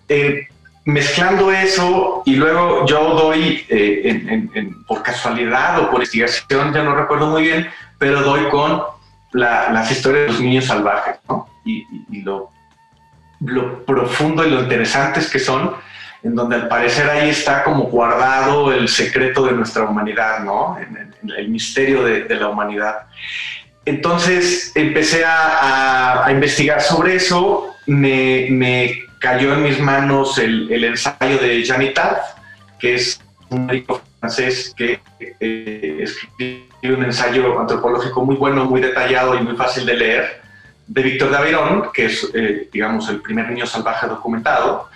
eh, 0.10 0.48
mezclando 0.86 1.52
eso 1.52 2.24
y 2.26 2.36
luego 2.36 2.86
yo 2.88 3.14
doy, 3.14 3.66
eh, 3.70 4.70
por 4.88 5.04
casualidad 5.04 5.80
o 5.80 5.92
por 5.92 6.00
investigación, 6.00 6.74
ya 6.74 6.84
no 6.84 6.96
recuerdo 6.96 7.28
muy 7.28 7.44
bien, 7.44 7.68
pero 8.00 8.22
doy 8.22 8.50
con 8.50 8.82
las 9.34 9.92
historias 9.92 10.28
de 10.28 10.32
los 10.34 10.42
niños 10.42 10.66
salvajes, 10.66 11.16
¿no? 11.28 11.48
Y, 11.66 11.86
lo, 12.22 12.52
lo, 13.46 13.86
profundo 13.86 14.46
y 14.46 14.50
lo 14.50 14.62
interesantes 14.62 15.30
que 15.30 15.40
son, 15.40 15.76
en 16.24 16.36
donde 16.36 16.56
al 16.56 16.68
parecer 16.68 17.10
ahí 17.10 17.30
está 17.30 17.64
como 17.64 17.84
guardado 17.84 18.72
el 18.72 18.88
secreto 18.88 19.46
de 19.46 19.54
nuestra 19.54 19.84
humanidad, 19.84 20.40
¿no? 20.44 20.78
el 21.38 21.50
misterio 21.50 22.04
de, 22.04 22.36
la 22.36 22.50
humanidad. 22.50 23.08
Entonces 23.86 24.72
empecé 24.76 25.24
a, 25.26 26.26
investigar 26.32 26.82
sobre 26.82 27.16
eso, 27.16 27.76
me, 27.86 29.04
cayó 29.20 29.54
en 29.54 29.64
mis 29.64 29.80
manos 29.80 30.38
el, 30.38 30.72
el 30.72 30.84
ensayo 30.86 31.38
de 31.38 31.64
Janitat, 31.66 32.20
que 32.80 32.96
es 32.96 33.20
un 33.50 33.66
médico 33.66 34.02
francés 34.20 34.74
que 34.76 35.00
eh, 35.40 36.00
escribió 36.02 36.98
un 36.98 37.04
ensayo 37.04 37.60
antropológico 37.60 38.26
muy 38.26 38.36
bueno, 38.36 38.66
muy 38.66 38.82
detallado 38.82 39.38
y 39.38 39.42
muy 39.42 39.56
fácil 39.56 39.86
de 39.86 39.96
leer, 39.96 40.43
de 40.88 41.02
Víctor 41.02 41.32
Davirón, 41.32 41.92
que 41.94 42.06
es, 42.06 42.30
eh, 42.34 42.70
digamos, 42.72 43.10
el 43.10 43.22
primer 43.22 43.50
niño 43.50 43.66
salvaje 43.66 44.08
documentado, 44.08 44.90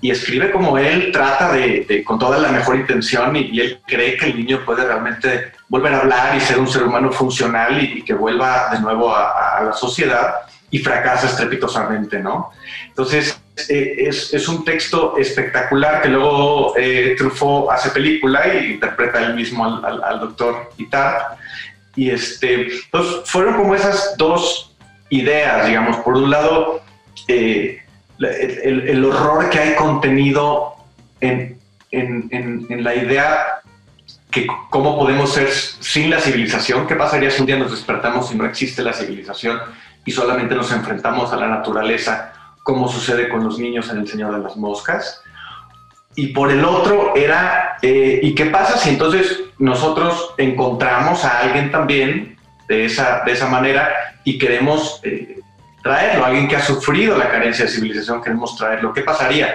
y 0.00 0.10
escribe 0.10 0.50
como 0.50 0.78
él 0.78 1.10
trata 1.12 1.52
de, 1.52 2.02
con 2.04 2.18
toda 2.18 2.38
la 2.38 2.48
mejor 2.48 2.76
intención, 2.76 3.36
y, 3.36 3.60
él 3.60 3.80
cree 3.86 4.16
que 4.16 4.26
el 4.26 4.36
niño 4.36 4.64
puede 4.64 4.84
realmente 4.84 5.52
volver 5.68 5.94
a 5.94 6.00
hablar 6.00 6.36
y 6.36 6.40
ser 6.40 6.58
un 6.58 6.68
ser 6.68 6.82
humano 6.82 7.12
funcional 7.12 7.82
y, 7.82 8.02
que 8.02 8.14
vuelva 8.14 8.70
de 8.72 8.80
nuevo 8.80 9.14
a, 9.14 9.62
la 9.64 9.72
sociedad, 9.72 10.34
y 10.70 10.78
fracasa 10.78 11.26
estrepitosamente, 11.26 12.20
¿no? 12.20 12.52
Entonces, 12.86 13.40
eh, 13.68 13.94
es, 13.98 14.32
es, 14.32 14.48
un 14.48 14.64
texto 14.64 15.18
espectacular 15.18 16.00
que 16.00 16.08
luego 16.08 16.74
eh, 16.78 17.14
Truffaut 17.18 17.70
hace 17.70 17.90
película 17.90 18.54
y 18.54 18.74
interpreta 18.74 19.20
él 19.20 19.34
mismo 19.34 19.64
al, 19.64 20.20
doctor 20.20 20.70
Itard. 20.78 21.38
Y 21.96 22.10
este, 22.10 22.68
fueron 23.24 23.56
como 23.56 23.74
esas 23.74 24.16
dos 24.16 24.69
ideas, 25.10 25.66
digamos. 25.66 25.96
Por 25.98 26.14
un 26.16 26.30
lado, 26.30 26.82
eh, 27.28 27.82
el, 28.18 29.04
horror 29.04 29.50
que 29.50 29.58
hay 29.58 29.74
contenido 29.74 30.74
en, 31.20 31.58
en, 31.90 32.28
en, 32.68 32.84
la 32.84 32.94
idea 32.94 33.60
que 34.30 34.46
cómo 34.70 34.98
podemos 34.98 35.32
ser 35.32 35.50
sin 35.50 36.10
la 36.10 36.20
civilización, 36.20 36.86
qué 36.86 36.94
pasaría 36.94 37.30
si 37.30 37.40
un 37.40 37.46
día 37.46 37.58
nos 37.58 37.72
despertamos 37.72 38.32
y 38.32 38.36
no 38.36 38.44
existe 38.44 38.82
la 38.82 38.92
civilización 38.92 39.58
y 40.04 40.12
solamente 40.12 40.54
nos 40.54 40.70
enfrentamos 40.72 41.32
a 41.32 41.36
la 41.36 41.48
naturaleza 41.48 42.32
como 42.62 42.88
sucede 42.88 43.28
con 43.28 43.42
los 43.42 43.58
niños 43.58 43.90
en 43.90 43.98
El 43.98 44.08
Señor 44.08 44.34
de 44.34 44.42
las 44.42 44.56
Moscas. 44.56 45.22
Y 46.14 46.28
por 46.28 46.50
el 46.50 46.64
otro 46.64 47.16
era, 47.16 47.78
eh, 47.82 48.20
¿y 48.22 48.34
qué 48.34 48.46
pasa 48.46 48.76
si 48.76 48.90
entonces 48.90 49.40
nosotros 49.58 50.34
encontramos 50.38 51.24
a 51.24 51.40
alguien 51.40 51.70
también 51.70 52.36
de 52.68 52.84
esa, 52.84 53.22
de 53.24 53.32
esa 53.32 53.48
manera 53.48 53.88
y 54.24 54.38
queremos 54.38 55.00
eh, 55.02 55.40
traerlo, 55.82 56.24
alguien 56.24 56.48
que 56.48 56.56
ha 56.56 56.62
sufrido 56.62 57.16
la 57.16 57.30
carencia 57.30 57.64
de 57.64 57.70
civilización, 57.70 58.22
queremos 58.22 58.56
traerlo? 58.56 58.92
¿Qué 58.92 59.02
pasaría? 59.02 59.54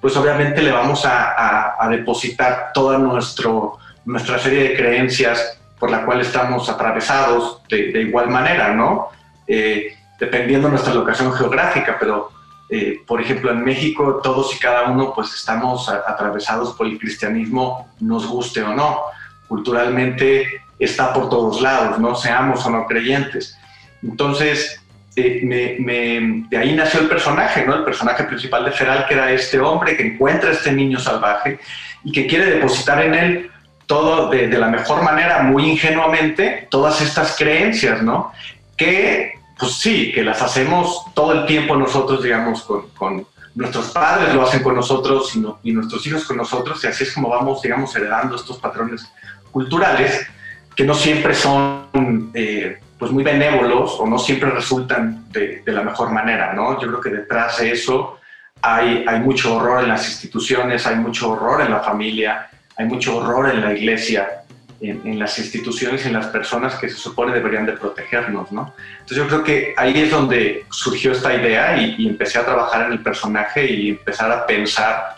Pues 0.00 0.16
obviamente 0.16 0.62
le 0.62 0.72
vamos 0.72 1.04
a, 1.04 1.82
a, 1.82 1.88
depositar 1.88 2.70
toda 2.74 2.98
nuestro, 2.98 3.78
nuestra 4.04 4.38
serie 4.38 4.70
de 4.70 4.76
creencias 4.76 5.58
por 5.78 5.90
la 5.90 6.04
cual 6.04 6.20
estamos 6.20 6.68
atravesados 6.68 7.62
de, 7.68 7.92
de 7.92 8.02
igual 8.02 8.28
manera, 8.28 8.74
¿no? 8.74 9.08
Eh, 9.46 9.96
dependiendo 10.18 10.68
de 10.68 10.72
nuestra 10.72 10.94
locación 10.94 11.32
geográfica, 11.32 11.96
pero 11.98 12.30
eh, 12.74 13.02
por 13.06 13.20
ejemplo, 13.20 13.50
en 13.50 13.62
México 13.62 14.20
todos 14.22 14.56
y 14.56 14.58
cada 14.58 14.84
uno 14.84 15.12
pues 15.14 15.34
estamos 15.34 15.90
atravesados 15.90 16.72
por 16.72 16.86
el 16.86 16.98
cristianismo, 16.98 17.86
nos 18.00 18.26
guste 18.26 18.62
o 18.62 18.74
no. 18.74 19.02
Culturalmente 19.46 20.62
está 20.78 21.12
por 21.12 21.28
todos 21.28 21.60
lados, 21.60 21.98
no 21.98 22.14
seamos 22.14 22.64
o 22.64 22.70
no 22.70 22.86
creyentes. 22.86 23.58
Entonces, 24.02 24.80
eh, 25.16 26.46
de 26.48 26.56
ahí 26.56 26.74
nació 26.74 27.00
el 27.00 27.08
personaje, 27.08 27.66
¿no? 27.66 27.76
El 27.76 27.84
personaje 27.84 28.24
principal 28.24 28.64
de 28.64 28.72
Feral, 28.72 29.06
que 29.06 29.14
era 29.14 29.30
este 29.30 29.60
hombre 29.60 29.96
que 29.96 30.06
encuentra 30.06 30.50
a 30.50 30.52
este 30.52 30.72
niño 30.72 30.98
salvaje 30.98 31.58
y 32.04 32.12
que 32.12 32.26
quiere 32.26 32.46
depositar 32.46 33.02
en 33.04 33.14
él 33.14 33.50
todo 33.86 34.30
de, 34.30 34.48
la 34.48 34.68
mejor 34.68 35.02
manera, 35.02 35.42
muy 35.42 35.70
ingenuamente, 35.70 36.66
todas 36.70 37.00
estas 37.02 37.36
creencias, 37.36 38.02
¿no? 38.02 38.32
Que 38.76 39.34
pues 39.58 39.74
sí, 39.74 40.12
que 40.12 40.24
las 40.24 40.40
hacemos 40.40 41.04
todo 41.14 41.32
el 41.32 41.46
tiempo 41.46 41.76
nosotros, 41.76 42.22
digamos, 42.22 42.62
con, 42.62 43.26
nuestros 43.54 43.90
padres 43.90 44.34
lo 44.34 44.42
hacen 44.42 44.62
con 44.62 44.74
nosotros 44.74 45.36
y, 45.62 45.72
nuestros 45.72 46.06
hijos 46.06 46.24
con 46.24 46.38
nosotros, 46.38 46.82
y 46.82 46.86
así 46.86 47.04
es 47.04 47.12
como 47.12 47.28
vamos, 47.28 47.60
digamos, 47.60 47.94
heredando 47.94 48.34
estos 48.34 48.56
patrones 48.56 49.06
culturales 49.50 50.26
que 50.74 50.84
no 50.84 50.94
siempre 50.94 51.34
son 51.34 52.30
eh, 52.32 52.80
pues 53.02 53.10
muy 53.10 53.24
benévolos 53.24 53.96
o 53.98 54.06
no 54.06 54.16
siempre 54.16 54.48
resultan 54.48 55.24
de, 55.32 55.60
la 55.66 55.82
mejor 55.82 56.12
manera, 56.12 56.52
¿no? 56.52 56.80
Yo 56.80 56.86
creo 56.86 57.00
que 57.00 57.10
detrás 57.10 57.58
de 57.58 57.72
eso 57.72 58.20
hay, 58.62 59.04
hay 59.08 59.18
mucho 59.18 59.56
horror 59.56 59.82
en 59.82 59.88
las 59.88 60.08
instituciones, 60.08 60.86
hay 60.86 60.94
mucho 60.94 61.32
horror 61.32 61.62
en 61.62 61.72
la 61.72 61.80
familia, 61.80 62.48
hay 62.76 62.86
mucho 62.86 63.16
horror 63.16 63.50
en 63.50 63.60
la 63.60 63.74
iglesia, 63.74 64.44
en, 64.80 65.18
las 65.18 65.36
instituciones 65.36 66.04
y 66.04 66.08
en 66.10 66.14
las 66.14 66.26
personas 66.26 66.76
que 66.76 66.88
se 66.88 66.94
supone 66.94 67.34
deberían 67.34 67.66
de 67.66 67.72
protegernos, 67.72 68.52
¿no? 68.52 68.72
Entonces 69.00 69.16
yo 69.16 69.26
creo 69.26 69.42
que 69.42 69.74
ahí 69.76 70.00
es 70.00 70.12
donde 70.12 70.64
surgió 70.70 71.10
esta 71.10 71.34
idea 71.34 71.76
y, 71.82 72.06
empecé 72.06 72.38
a 72.38 72.44
trabajar 72.44 72.86
en 72.86 72.92
el 72.92 73.02
personaje 73.02 73.68
y 73.68 73.88
empezar 73.90 74.30
a 74.30 74.46
pensar 74.46 75.16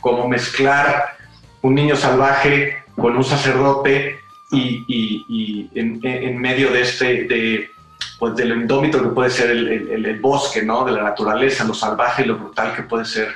cómo 0.00 0.26
mezclar 0.26 1.16
un 1.62 1.76
niño 1.76 1.94
salvaje 1.94 2.82
con 2.96 3.16
un 3.16 3.22
sacerdote 3.22 4.18
y, 4.52 4.84
y, 4.88 5.70
en, 5.74 6.38
medio 6.38 6.72
de 6.72 6.82
este, 6.82 7.24
de, 7.24 7.70
pues 8.18 8.36
del 8.36 8.52
indómito 8.52 9.02
que 9.02 9.08
puede 9.10 9.30
ser 9.30 9.50
el, 9.50 9.68
el, 10.06 10.20
bosque, 10.20 10.62
¿no? 10.62 10.84
De 10.84 10.92
la 10.92 11.02
naturaleza, 11.02 11.64
lo 11.64 11.74
salvaje 11.74 12.22
y 12.22 12.26
lo 12.26 12.38
brutal 12.38 12.74
que 12.74 12.82
puede 12.82 13.04
ser 13.04 13.28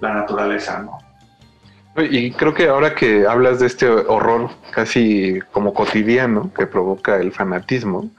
la 0.00 0.14
naturaleza, 0.14 0.82
¿no? 0.82 0.98
Y 2.02 2.30
creo 2.30 2.54
que 2.54 2.68
ahora 2.68 2.94
que 2.94 3.26
hablas 3.26 3.58
de 3.58 3.66
este 3.66 3.88
horror 3.88 4.50
casi 4.70 5.40
como 5.50 5.74
cotidiano 5.74 6.52
que 6.54 6.66
provoca 6.66 7.16
el 7.16 7.32
fanatismo, 7.32 8.10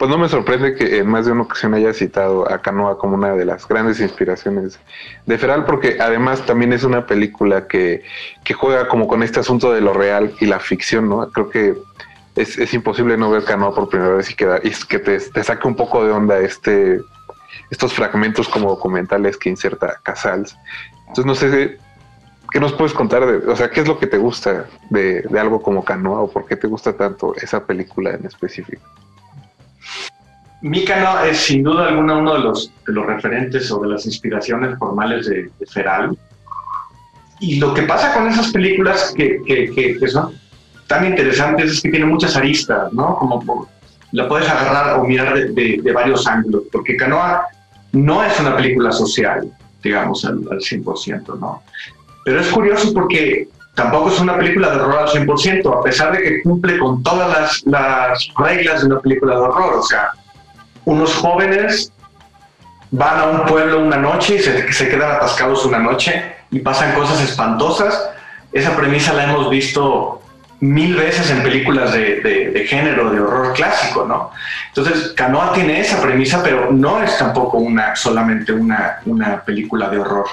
pues 0.00 0.10
no 0.10 0.16
me 0.16 0.30
sorprende 0.30 0.74
que 0.74 0.96
en 0.96 1.06
más 1.06 1.26
de 1.26 1.32
una 1.32 1.42
ocasión 1.42 1.74
haya 1.74 1.92
citado 1.92 2.50
a 2.50 2.62
Canoa 2.62 2.96
como 2.96 3.16
una 3.16 3.34
de 3.34 3.44
las 3.44 3.68
grandes 3.68 4.00
inspiraciones 4.00 4.80
de 5.26 5.36
Feral, 5.36 5.66
porque 5.66 5.98
además 6.00 6.40
también 6.46 6.72
es 6.72 6.84
una 6.84 7.04
película 7.04 7.68
que, 7.68 8.02
que 8.42 8.54
juega 8.54 8.88
como 8.88 9.06
con 9.06 9.22
este 9.22 9.40
asunto 9.40 9.70
de 9.70 9.82
lo 9.82 9.92
real 9.92 10.34
y 10.40 10.46
la 10.46 10.58
ficción, 10.58 11.10
¿no? 11.10 11.30
Creo 11.30 11.50
que 11.50 11.74
es, 12.34 12.56
es 12.56 12.72
imposible 12.72 13.18
no 13.18 13.30
ver 13.30 13.44
Canoa 13.44 13.74
por 13.74 13.90
primera 13.90 14.14
vez 14.14 14.30
y 14.30 14.32
y 14.32 14.70
que 14.88 14.98
te, 15.00 15.44
saque 15.44 15.68
un 15.68 15.76
poco 15.76 16.02
de 16.02 16.12
onda 16.12 16.38
este 16.38 16.98
estos 17.70 17.92
fragmentos 17.92 18.48
como 18.48 18.70
documentales 18.70 19.36
que 19.36 19.50
inserta 19.50 20.00
Casals. 20.02 20.56
Entonces 21.08 21.26
no 21.26 21.34
sé 21.34 21.78
¿Qué 22.50 22.58
nos 22.58 22.72
puedes 22.72 22.94
contar 22.94 23.26
de, 23.26 23.50
o 23.50 23.54
sea, 23.54 23.70
qué 23.70 23.80
es 23.80 23.86
lo 23.86 23.98
que 23.98 24.06
te 24.06 24.16
gusta 24.16 24.64
de, 24.88 25.28
algo 25.38 25.60
como 25.62 25.84
Canoa 25.84 26.22
o 26.22 26.30
por 26.30 26.46
qué 26.46 26.56
te 26.56 26.66
gusta 26.66 26.94
tanto 26.94 27.34
esa 27.36 27.66
película 27.66 28.12
en 28.12 28.24
específico? 28.24 28.82
Mi 30.62 30.84
Canoa 30.84 31.26
es 31.26 31.38
sin 31.38 31.62
duda 31.62 31.88
alguna 31.88 32.16
uno 32.16 32.34
de 32.34 32.40
los, 32.40 32.72
de 32.86 33.02
referentes 33.02 33.70
o 33.70 33.80
de 33.80 33.88
las 33.88 34.04
inspiraciones 34.06 34.78
formales 34.78 35.26
de, 35.26 35.50
Feral. 35.70 36.16
Y 37.40 37.58
lo 37.58 37.72
que 37.72 37.82
pasa 37.82 38.12
con 38.12 38.28
esas 38.28 38.52
películas 38.52 39.14
que, 39.16 39.98
son 40.08 40.34
tan 40.86 41.06
interesantes 41.06 41.72
es 41.72 41.80
que 41.80 41.88
tienen 41.88 42.08
muchas 42.08 42.36
aristas, 42.36 42.92
¿no? 42.92 43.16
Como 43.16 43.68
la 44.12 44.28
puedes 44.28 44.48
agarrar 44.48 44.98
o 44.98 45.04
mirar 45.04 45.34
de, 45.34 45.80
de, 45.82 45.92
varios 45.92 46.26
ángulos, 46.26 46.64
porque 46.70 46.96
Canoa 46.96 47.46
no 47.92 48.22
es 48.22 48.38
una 48.40 48.56
película 48.56 48.92
social, 48.92 49.50
digamos, 49.82 50.24
al, 50.24 50.40
al 50.50 50.58
100%, 50.58 51.38
¿no? 51.38 51.62
Pero 52.24 52.40
es 52.40 52.48
curioso 52.48 52.92
porque 52.92 53.48
tampoco 53.74 54.10
es 54.10 54.20
una 54.20 54.36
película 54.36 54.70
de 54.70 54.76
horror 54.76 54.98
al 54.98 55.08
100%, 55.08 55.78
a 55.78 55.82
pesar 55.82 56.12
de 56.12 56.22
que 56.22 56.42
cumple 56.42 56.78
con 56.78 57.02
todas 57.02 57.62
las, 57.64 58.28
reglas 58.36 58.80
de 58.80 58.86
una 58.86 59.00
película 59.00 59.34
de 59.34 59.40
horror. 59.40 59.76
O 59.78 59.82
sea, 59.82 60.10
unos 60.84 61.14
jóvenes 61.14 61.92
van 62.90 63.18
a 63.18 63.24
un 63.26 63.46
pueblo 63.46 63.80
una 63.80 63.96
noche 63.96 64.36
y 64.36 64.38
se, 64.38 64.88
quedan 64.88 65.12
atascados 65.12 65.64
una 65.64 65.78
noche 65.78 66.22
y 66.50 66.60
pasan 66.60 66.94
cosas 66.94 67.20
espantosas. 67.20 68.10
Esa 68.52 68.76
premisa 68.76 69.12
la 69.12 69.24
hemos 69.24 69.48
visto 69.48 70.22
mil 70.58 70.94
veces 70.94 71.30
en 71.30 71.42
películas 71.42 71.92
de, 71.92 72.20
de, 72.20 72.66
género, 72.66 73.10
de 73.10 73.20
horror 73.20 73.54
clásico, 73.54 74.04
¿no? 74.04 74.30
Entonces, 74.68 75.12
Canoa 75.16 75.54
tiene 75.54 75.80
esa 75.80 76.02
premisa, 76.02 76.42
pero 76.42 76.70
no 76.70 77.02
es 77.02 77.16
tampoco 77.16 77.56
una, 77.58 77.96
solamente 77.96 78.52
una, 78.52 79.00
una 79.06 79.42
película 79.42 79.88
de 79.88 79.98
horror. 79.98 80.26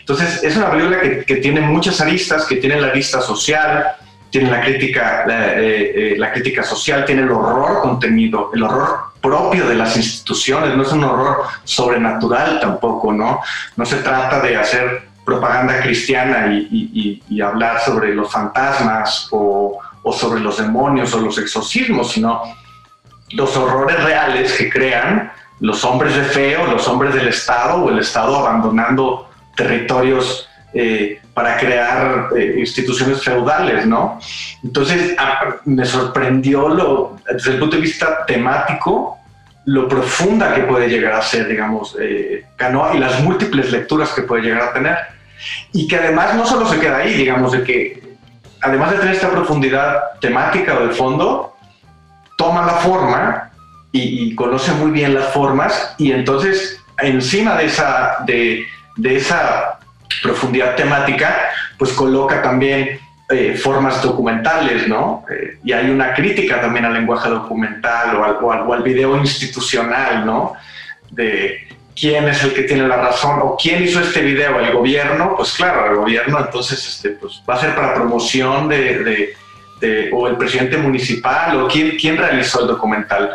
Entonces, 0.00 0.42
es 0.42 0.56
una 0.56 0.70
película 0.70 1.00
que, 1.00 1.24
que, 1.24 1.36
tiene 1.36 1.60
muchas 1.60 2.00
aristas, 2.00 2.46
que 2.46 2.56
tiene 2.56 2.80
la 2.80 2.88
arista 2.88 3.20
social, 3.20 3.96
tiene 4.34 4.50
la 4.50 4.62
crítica, 4.62 5.24
eh, 5.28 5.92
eh, 5.94 6.14
la 6.18 6.32
crítica 6.32 6.64
social, 6.64 7.04
tiene 7.04 7.22
el 7.22 7.30
horror 7.30 7.82
contenido, 7.82 8.50
el 8.52 8.64
horror 8.64 9.12
propio 9.22 9.68
de 9.68 9.76
las 9.76 9.96
instituciones, 9.96 10.76
no 10.76 10.82
es 10.82 10.90
un 10.90 11.04
horror 11.04 11.44
sobrenatural 11.62 12.58
tampoco, 12.58 13.12
¿no? 13.12 13.38
No 13.76 13.86
se 13.86 13.98
trata 13.98 14.40
de 14.40 14.56
hacer 14.56 15.02
propaganda 15.24 15.80
cristiana 15.82 16.48
y, 16.48 17.40
hablar 17.40 17.78
sobre 17.82 18.12
los 18.12 18.28
fantasmas 18.32 19.28
o, 19.30 19.78
o, 20.02 20.12
sobre 20.12 20.40
los 20.40 20.58
demonios 20.58 21.14
o 21.14 21.20
los 21.20 21.38
exorcismos, 21.38 22.10
sino 22.10 22.42
los 23.34 23.56
horrores 23.56 24.02
reales 24.02 24.52
que 24.54 24.68
crean 24.68 25.30
los 25.60 25.84
hombres 25.84 26.16
de 26.16 26.24
fe 26.24 26.56
o 26.56 26.66
los 26.66 26.88
hombres 26.88 27.14
del 27.14 27.28
Estado 27.28 27.84
o 27.84 27.88
el 27.88 28.00
Estado 28.00 28.36
abandonando 28.36 29.30
territorios 29.54 30.48
eh, 30.72 31.20
para 31.34 31.56
crear 31.58 32.28
eh, 32.36 32.54
instituciones 32.58 33.22
feudales, 33.22 33.86
¿no? 33.86 34.20
Entonces 34.62 35.16
me 35.64 35.84
sorprendió 35.84 36.68
lo, 36.68 37.16
desde 37.30 37.52
el 37.52 37.58
punto 37.58 37.76
de 37.76 37.82
vista 37.82 38.24
temático 38.24 39.18
lo 39.66 39.88
profunda 39.88 40.54
que 40.54 40.62
puede 40.62 40.88
llegar 40.88 41.14
a 41.14 41.22
ser, 41.22 41.48
digamos, 41.48 41.96
eh, 41.98 42.46
Canoa 42.56 42.94
y 42.94 42.98
las 42.98 43.22
múltiples 43.22 43.72
lecturas 43.72 44.10
que 44.10 44.22
puede 44.22 44.42
llegar 44.42 44.62
a 44.62 44.72
tener. 44.72 44.96
Y 45.72 45.88
que 45.88 45.96
además 45.96 46.34
no 46.34 46.46
solo 46.46 46.66
se 46.66 46.78
queda 46.78 46.98
ahí, 46.98 47.14
digamos, 47.14 47.52
de 47.52 47.64
que 47.64 48.16
además 48.60 48.92
de 48.92 48.98
tener 48.98 49.14
esta 49.14 49.30
profundidad 49.30 50.18
temática 50.20 50.74
o 50.74 50.80
del 50.80 50.92
fondo, 50.92 51.56
toma 52.36 52.64
la 52.64 52.74
forma 52.74 53.50
y, 53.92 54.34
conoce 54.34 54.72
muy 54.72 54.90
bien 54.90 55.14
las 55.14 55.32
formas 55.32 55.94
y 55.98 56.10
entonces 56.10 56.80
encima 56.98 57.56
de 57.56 57.66
esa, 57.66 58.16
de, 58.26 58.66
de 58.96 59.16
esa 59.16 59.73
profundidad 60.22 60.74
temática, 60.76 61.50
pues 61.78 61.92
coloca 61.92 62.42
también 62.42 63.00
eh, 63.30 63.56
formas 63.56 64.02
documentales, 64.02 64.86
¿no? 64.86 65.24
Eh, 65.30 65.58
y 65.64 65.72
hay 65.72 65.90
una 65.90 66.12
crítica 66.12 66.60
también 66.60 66.84
al 66.84 66.92
lenguaje 66.92 67.30
documental 67.30 68.16
o 68.16 68.24
al, 68.24 68.66
o 68.66 68.72
al, 68.72 68.82
video 68.82 69.16
institucional, 69.16 70.26
¿no? 70.26 70.54
De 71.10 71.66
quién 71.98 72.28
es 72.28 72.42
el 72.44 72.52
que 72.52 72.64
tiene 72.64 72.86
la 72.86 72.96
razón 72.96 73.40
o 73.42 73.56
quién 73.56 73.82
hizo 73.82 74.00
este 74.00 74.20
video, 74.20 74.60
el 74.60 74.72
gobierno, 74.72 75.34
pues 75.36 75.54
claro, 75.54 75.90
el 75.90 75.96
gobierno 75.96 76.38
entonces 76.38 76.86
este, 76.86 77.10
pues, 77.10 77.42
va 77.48 77.54
a 77.54 77.60
ser 77.60 77.74
para 77.74 77.94
promoción 77.94 78.68
de, 78.68 79.34
de, 79.80 80.10
o 80.12 80.28
el 80.28 80.36
presidente 80.36 80.76
municipal 80.76 81.60
o 81.60 81.68
quién, 81.68 81.96
quién 81.98 82.16
realizó 82.16 82.60
el 82.62 82.68
documental. 82.68 83.30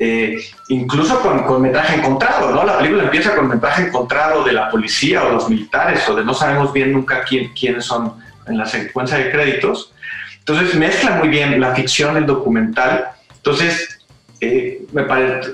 Eh, 0.00 0.38
incluso 0.68 1.20
con, 1.20 1.42
con, 1.42 1.60
metraje 1.60 1.96
encontrado, 1.96 2.52
¿no? 2.52 2.64
La 2.64 2.78
película 2.78 3.04
empieza 3.04 3.34
con 3.34 3.48
metraje 3.48 3.88
encontrado 3.88 4.44
de 4.44 4.52
la 4.52 4.70
policía 4.70 5.24
o 5.24 5.32
los 5.32 5.50
militares, 5.50 6.08
o 6.08 6.14
de 6.14 6.24
no 6.24 6.34
sabemos 6.34 6.72
bien 6.72 6.92
nunca 6.92 7.24
quién, 7.24 7.52
quiénes 7.52 7.84
son 7.84 8.14
en 8.46 8.58
la 8.58 8.66
secuencia 8.66 9.18
de 9.18 9.30
créditos. 9.30 9.92
Entonces 10.38 10.74
mezcla 10.76 11.12
muy 11.16 11.28
bien 11.28 11.60
la 11.60 11.74
ficción, 11.74 12.16
el 12.16 12.26
documental. 12.26 13.08
Entonces, 13.36 14.00
eh, 14.40 14.82
me 14.92 15.04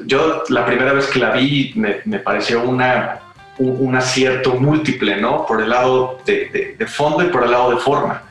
yo 0.07 0.45
la 0.51 0.67
primera 0.67 0.93
vez 0.93 1.07
que 1.07 1.19
la 1.19 1.31
vi 1.31 1.73
me, 1.75 2.01
me 2.05 2.19
pareció 2.19 2.63
una, 2.63 3.21
un, 3.59 3.97
acierto 3.97 4.55
múltiple, 4.57 5.17
¿no? 5.17 5.47
Por 5.47 5.63
el 5.63 5.71
lado 5.71 6.19
de, 6.27 6.77
de 6.79 6.87
fondo 6.87 7.25
y 7.25 7.29
por 7.29 7.45
el 7.45 7.51
lado 7.51 7.71
de 7.71 7.79
forma. 7.79 8.23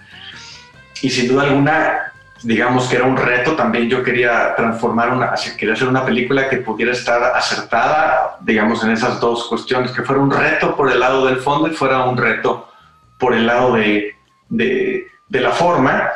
Y 1.01 1.09
sin 1.09 1.27
duda 1.27 1.43
alguna, 1.43 2.12
digamos 2.43 2.87
que 2.87 2.97
era 2.97 3.05
un 3.05 3.17
reto 3.17 3.55
también. 3.55 3.89
Yo 3.89 4.03
quería 4.03 4.53
transformar 4.55 5.09
una, 5.09 5.33
quería 5.57 5.73
hacer 5.73 5.87
una 5.87 6.05
película 6.05 6.49
que 6.49 6.57
pudiera 6.57 6.91
estar 6.91 7.23
acertada, 7.35 8.37
digamos, 8.41 8.83
en 8.83 8.91
esas 8.91 9.19
dos 9.19 9.47
cuestiones, 9.47 9.91
que 9.91 10.03
fuera 10.03 10.21
un 10.21 10.31
reto 10.31 10.75
por 10.75 10.91
el 10.91 10.99
lado 10.99 11.25
del 11.25 11.37
fondo 11.37 11.67
y 11.67 11.71
fuera 11.71 12.03
un 12.03 12.17
reto 12.17 12.69
por 13.17 13.33
el 13.33 13.47
lado 13.47 13.73
de, 13.73 14.15
de, 14.49 15.07
la 15.29 15.51
forma, 15.51 16.09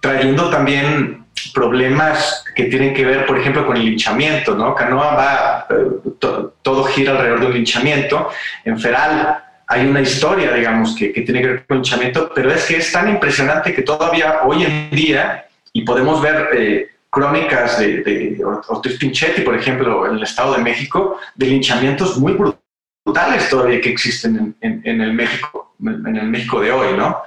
trayendo 0.00 0.50
también 0.50 1.24
problemas 1.54 2.44
que 2.54 2.64
tienen 2.64 2.92
que 2.92 3.04
ver, 3.04 3.24
por 3.24 3.38
ejemplo, 3.38 3.66
con 3.66 3.76
el 3.76 3.86
linchamiento, 3.86 4.54
¿no? 4.54 4.74
Canoa 4.74 5.14
va, 5.14 5.66
eh, 5.70 6.46
todo 6.62 6.84
gira 6.84 7.12
alrededor 7.12 7.40
de 7.40 7.46
un 7.46 7.54
linchamiento. 7.54 8.28
En 8.64 8.78
Feral 8.78 9.42
hay 9.66 9.86
una 9.86 10.02
historia, 10.02 10.52
digamos, 10.52 10.94
que, 10.94 11.12
que, 11.12 11.22
tiene 11.22 11.40
que 11.40 11.46
ver 11.46 11.66
con 11.66 11.78
el 11.78 11.82
linchamiento, 11.82 12.30
pero 12.34 12.52
es 12.52 12.66
que 12.66 12.76
es 12.76 12.92
tan 12.92 13.08
impresionante 13.08 13.72
que 13.72 13.82
todavía 13.82 14.40
hoy 14.44 14.64
en 14.64 14.90
día 14.90 15.46
y 15.72 15.82
podemos 15.82 16.20
ver 16.20 16.48
eh, 16.54 16.90
crónicas 17.10 17.78
de, 17.78 18.02
de, 18.02 18.44
Ortiz 18.44 18.98
Pinchetti, 18.98 19.42
por 19.42 19.56
ejemplo, 19.56 20.06
en 20.06 20.16
el 20.16 20.22
Estado 20.22 20.54
de 20.54 20.62
México, 20.62 21.18
de 21.34 21.46
linchamientos 21.46 22.16
muy 22.18 22.32
brutales 22.32 23.48
todavía 23.48 23.80
que 23.80 23.90
existen 23.90 24.54
en, 24.60 25.00
el 25.00 25.12
México, 25.12 25.74
en 25.80 26.16
el 26.16 26.28
México 26.28 26.60
de 26.60 26.70
hoy, 26.70 26.96
¿no? 26.96 27.22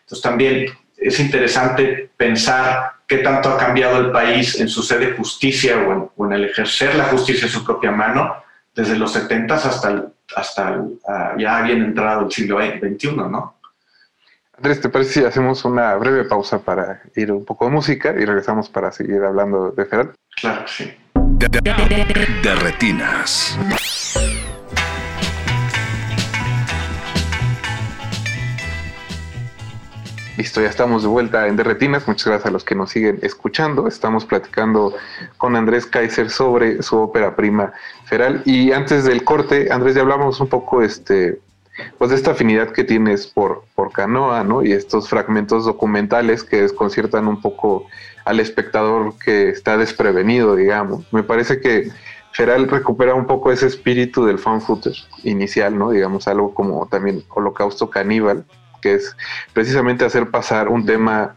Entonces 0.00 0.22
también 0.22 0.66
es 0.96 1.18
interesante 1.18 2.10
pensar 2.16 2.92
qué 3.06 3.18
tanto 3.18 3.50
ha 3.50 3.58
cambiado 3.58 3.98
el 3.98 4.10
país 4.12 4.58
en 4.60 4.68
su 4.68 4.82
sede 4.82 5.08
de 5.08 5.16
justicia 5.16 5.76
o 6.16 6.26
en, 6.26 6.32
el 6.32 6.44
ejercer 6.44 6.94
la 6.94 7.04
justicia 7.04 7.46
en 7.46 7.52
su 7.52 7.64
propia 7.64 7.90
mano 7.90 8.36
desde 8.74 8.96
los 8.96 9.12
70 9.12 9.54
hasta, 9.54 10.06
hasta 10.34 10.84
ah, 11.08 11.34
ya 11.38 11.62
bien 11.62 11.82
entrado 11.82 12.26
el 12.26 12.32
siglo 12.32 12.58
XXI, 12.58 13.16
¿no? 13.16 13.56
Andrés, 14.56 14.80
¿te 14.80 14.88
parece 14.88 15.20
si 15.20 15.24
hacemos 15.24 15.64
una 15.64 15.96
breve 15.96 16.24
pausa 16.24 16.60
para 16.60 17.02
ir 17.16 17.32
un 17.32 17.44
poco 17.44 17.64
de 17.64 17.72
música 17.72 18.14
y 18.16 18.24
regresamos 18.24 18.68
para 18.68 18.92
seguir 18.92 19.20
hablando 19.24 19.72
de 19.72 19.84
Feral? 19.84 20.12
Claro, 20.40 20.64
sí. 20.68 20.94
De, 21.14 22.54
retinas. 22.54 23.58
Listo, 30.36 30.60
ya 30.60 30.68
estamos 30.68 31.02
de 31.02 31.08
vuelta 31.08 31.48
en 31.48 31.56
Derretinas. 31.56 32.06
Muchas 32.06 32.26
gracias 32.26 32.46
a 32.46 32.50
los 32.50 32.64
que 32.64 32.76
nos 32.76 32.90
siguen 32.90 33.18
escuchando. 33.22 33.88
Estamos 33.88 34.24
platicando 34.24 34.94
con 35.36 35.56
Andrés 35.56 35.84
Kaiser 35.86 36.30
sobre 36.30 36.80
su 36.82 36.96
ópera 36.98 37.34
prima 37.34 37.72
Feral. 38.04 38.42
Y 38.44 38.70
antes 38.70 39.04
del 39.04 39.24
corte, 39.24 39.72
Andrés, 39.72 39.96
ya 39.96 40.02
hablamos 40.02 40.40
un 40.40 40.48
poco 40.48 40.82
este, 40.82 41.40
pues 41.98 42.12
esta 42.12 42.32
afinidad 42.32 42.70
que 42.70 42.84
tienes 42.84 43.26
por, 43.26 43.64
por 43.74 43.92
Canoa, 43.92 44.44
¿no? 44.44 44.62
Y 44.62 44.72
estos 44.72 45.08
fragmentos 45.08 45.64
documentales 45.64 46.44
que 46.44 46.62
desconciertan 46.62 47.26
un 47.26 47.40
poco 47.40 47.86
al 48.24 48.40
espectador 48.40 49.14
que 49.18 49.48
está 49.48 49.76
desprevenido, 49.76 50.56
digamos. 50.56 51.04
Me 51.12 51.22
parece 51.22 51.60
que 51.60 51.90
Feral 52.32 52.68
recupera 52.68 53.14
un 53.14 53.26
poco 53.26 53.52
ese 53.52 53.66
espíritu 53.66 54.24
del 54.24 54.38
fan 54.38 54.60
inicial, 55.22 55.78
¿no? 55.78 55.90
Digamos, 55.90 56.26
algo 56.26 56.52
como 56.52 56.86
también 56.88 57.22
Holocausto 57.28 57.90
Caníbal, 57.90 58.44
que 58.82 58.94
es 58.94 59.16
precisamente 59.52 60.04
hacer 60.04 60.30
pasar 60.30 60.68
un 60.68 60.84
tema 60.84 61.36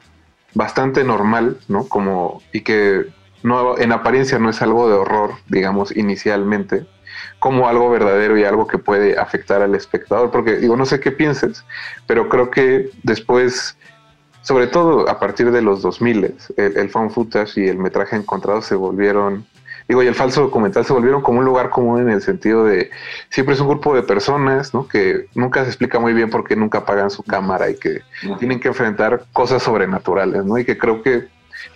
bastante 0.55 1.03
normal, 1.03 1.59
¿no? 1.67 1.87
Como, 1.87 2.41
y 2.51 2.61
que 2.61 3.05
no, 3.43 3.77
en 3.77 3.91
apariencia 3.91 4.39
no 4.39 4.49
es 4.49 4.61
algo 4.63 4.89
de 4.89 4.95
horror, 4.95 5.33
digamos, 5.47 5.95
inicialmente, 5.95 6.87
como 7.39 7.67
algo 7.67 7.89
verdadero 7.89 8.37
y 8.37 8.43
algo 8.43 8.67
que 8.67 8.77
puede 8.77 9.17
afectar 9.17 9.61
al 9.61 9.75
espectador. 9.75 10.31
Porque 10.31 10.57
digo, 10.57 10.75
no 10.75 10.85
sé 10.85 10.99
qué 10.99 11.11
pienses, 11.11 11.63
pero 12.05 12.29
creo 12.29 12.49
que 12.49 12.89
después, 13.03 13.77
sobre 14.41 14.67
todo 14.67 15.09
a 15.09 15.19
partir 15.19 15.51
de 15.51 15.61
los 15.61 15.81
2000, 15.81 16.35
el, 16.57 16.77
el 16.77 16.89
fan 16.89 17.11
footage 17.11 17.57
y 17.57 17.67
el 17.67 17.77
metraje 17.77 18.15
encontrado 18.15 18.61
se 18.61 18.75
volvieron, 18.75 19.45
digo, 19.87 20.03
y 20.03 20.07
el 20.07 20.15
falso 20.15 20.41
documental 20.41 20.85
se 20.85 20.93
volvieron 20.93 21.21
como 21.21 21.39
un 21.39 21.45
lugar 21.45 21.69
común 21.69 22.01
en 22.01 22.09
el 22.09 22.21
sentido 22.21 22.65
de 22.65 22.89
siempre 23.29 23.55
es 23.55 23.61
un 23.61 23.69
grupo 23.69 23.95
de 23.95 24.03
personas, 24.03 24.73
¿no? 24.73 24.87
Que 24.87 25.27
nunca 25.35 25.63
se 25.63 25.69
explica 25.69 25.99
muy 25.99 26.13
bien 26.13 26.29
por 26.29 26.43
qué 26.47 26.55
nunca 26.55 26.79
apagan 26.79 27.09
su 27.09 27.23
cámara 27.23 27.69
y 27.69 27.75
que 27.75 28.01
tienen 28.39 28.59
que 28.59 28.69
enfrentar 28.69 29.25
cosas 29.33 29.63
sobrenaturales, 29.63 30.45
¿no? 30.45 30.57
Y 30.57 30.65
que 30.65 30.77
creo 30.77 31.01
que 31.01 31.27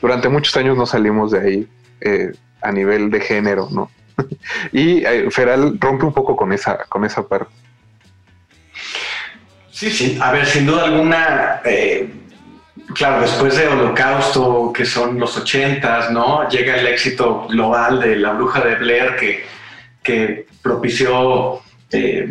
durante 0.01 0.29
muchos 0.29 0.55
años 0.57 0.77
no 0.77 0.85
salimos 0.85 1.31
de 1.31 1.39
ahí 1.39 1.69
eh, 2.01 2.31
a 2.61 2.71
nivel 2.71 3.09
de 3.11 3.19
género, 3.19 3.67
¿no? 3.71 3.89
y 4.71 5.05
eh, 5.05 5.29
Feral 5.29 5.77
rompe 5.79 6.05
un 6.05 6.13
poco 6.13 6.35
con 6.35 6.51
esa, 6.53 6.85
con 6.89 7.05
esa 7.05 7.27
parte. 7.27 7.51
Sí, 9.71 9.89
sí, 9.89 10.19
a 10.21 10.31
ver, 10.31 10.45
sin 10.45 10.65
duda 10.65 10.83
alguna, 10.83 11.61
eh, 11.65 12.07
claro, 12.93 13.21
después 13.21 13.55
de 13.57 13.67
Holocausto, 13.67 14.71
que 14.73 14.85
son 14.85 15.19
los 15.19 15.35
ochentas, 15.37 16.11
¿no? 16.11 16.47
Llega 16.49 16.75
el 16.75 16.87
éxito 16.87 17.47
global 17.47 17.99
de 17.99 18.17
La 18.17 18.33
Bruja 18.33 18.61
de 18.61 18.75
Blair, 18.75 19.15
que, 19.15 19.43
que 20.03 20.45
propició 20.61 21.61
eh, 21.91 22.29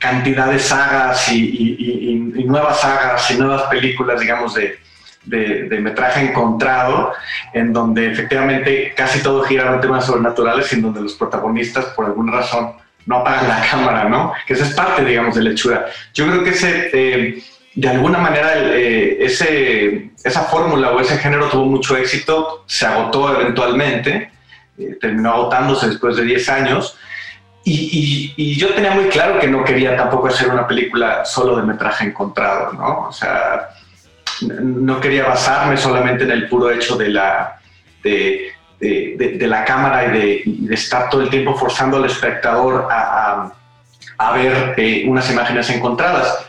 cantidad 0.00 0.50
de 0.50 0.58
sagas 0.58 1.30
y, 1.30 2.42
nuevas 2.44 2.80
sagas 2.80 3.30
y 3.30 3.38
nuevas 3.38 3.62
películas, 3.64 4.20
digamos, 4.20 4.54
de, 4.54 4.78
de, 5.24 5.78
metraje 5.80 6.20
encontrado, 6.28 7.12
en 7.52 7.72
donde 7.72 8.10
efectivamente 8.10 8.92
casi 8.96 9.22
todo 9.22 9.42
gira 9.44 9.74
en 9.74 9.80
temas 9.80 10.06
sobrenaturales 10.06 10.72
y 10.72 10.76
en 10.76 10.82
donde 10.82 11.00
los 11.00 11.14
protagonistas, 11.14 11.86
por 11.86 12.06
alguna 12.06 12.32
razón, 12.32 12.72
no 13.06 13.16
apagan 13.16 13.48
la 13.48 13.66
cámara, 13.70 14.08
¿no? 14.08 14.32
Que 14.46 14.54
esa 14.54 14.64
es 14.64 14.74
parte, 14.74 15.04
digamos, 15.04 15.34
de 15.34 15.42
la 15.42 15.50
hechura. 15.50 15.86
Yo 16.14 16.26
creo 16.26 16.44
que 16.44 16.50
ese, 16.50 16.90
eh, 16.92 17.42
de 17.74 17.88
alguna 17.88 18.18
manera, 18.18 18.52
eh, 18.56 19.24
ese, 19.24 20.10
esa 20.22 20.42
fórmula 20.42 20.90
o 20.92 21.00
ese 21.00 21.18
género 21.18 21.48
tuvo 21.48 21.66
mucho 21.66 21.96
éxito, 21.96 22.64
se 22.66 22.86
agotó 22.86 23.40
eventualmente, 23.40 24.30
eh, 24.78 24.98
terminó 25.00 25.32
agotándose 25.32 25.88
después 25.88 26.16
de 26.16 26.24
10 26.24 26.48
años. 26.48 26.98
Y, 27.64 28.34
y, 28.36 28.56
yo 28.56 28.74
tenía 28.74 28.90
muy 28.90 29.04
claro 29.04 29.38
que 29.38 29.46
no 29.46 29.62
quería 29.62 29.96
tampoco 29.96 30.26
hacer 30.26 30.48
una 30.48 30.66
película 30.66 31.24
solo 31.24 31.56
de 31.56 31.62
metraje 31.62 32.06
encontrado, 32.06 32.72
¿no? 32.72 33.06
O 33.06 33.12
sea, 33.12 33.68
no 34.48 35.00
quería 35.00 35.24
basarme 35.24 35.76
solamente 35.76 36.24
en 36.24 36.30
el 36.30 36.48
puro 36.48 36.70
hecho 36.70 36.96
de 36.96 37.08
la, 37.08 37.60
de, 38.02 38.52
la 39.40 39.64
cámara 39.64 40.06
y, 40.06 40.42
de, 40.66 40.74
estar 40.74 41.08
todo 41.10 41.22
el 41.22 41.30
tiempo 41.30 41.54
forzando 41.54 41.96
al 41.96 42.04
espectador 42.04 42.88
a, 42.90 43.52
a, 44.18 44.32
ver 44.32 44.74
eh, 44.76 45.04
unas 45.06 45.30
imágenes 45.30 45.70
encontradas. 45.70 46.46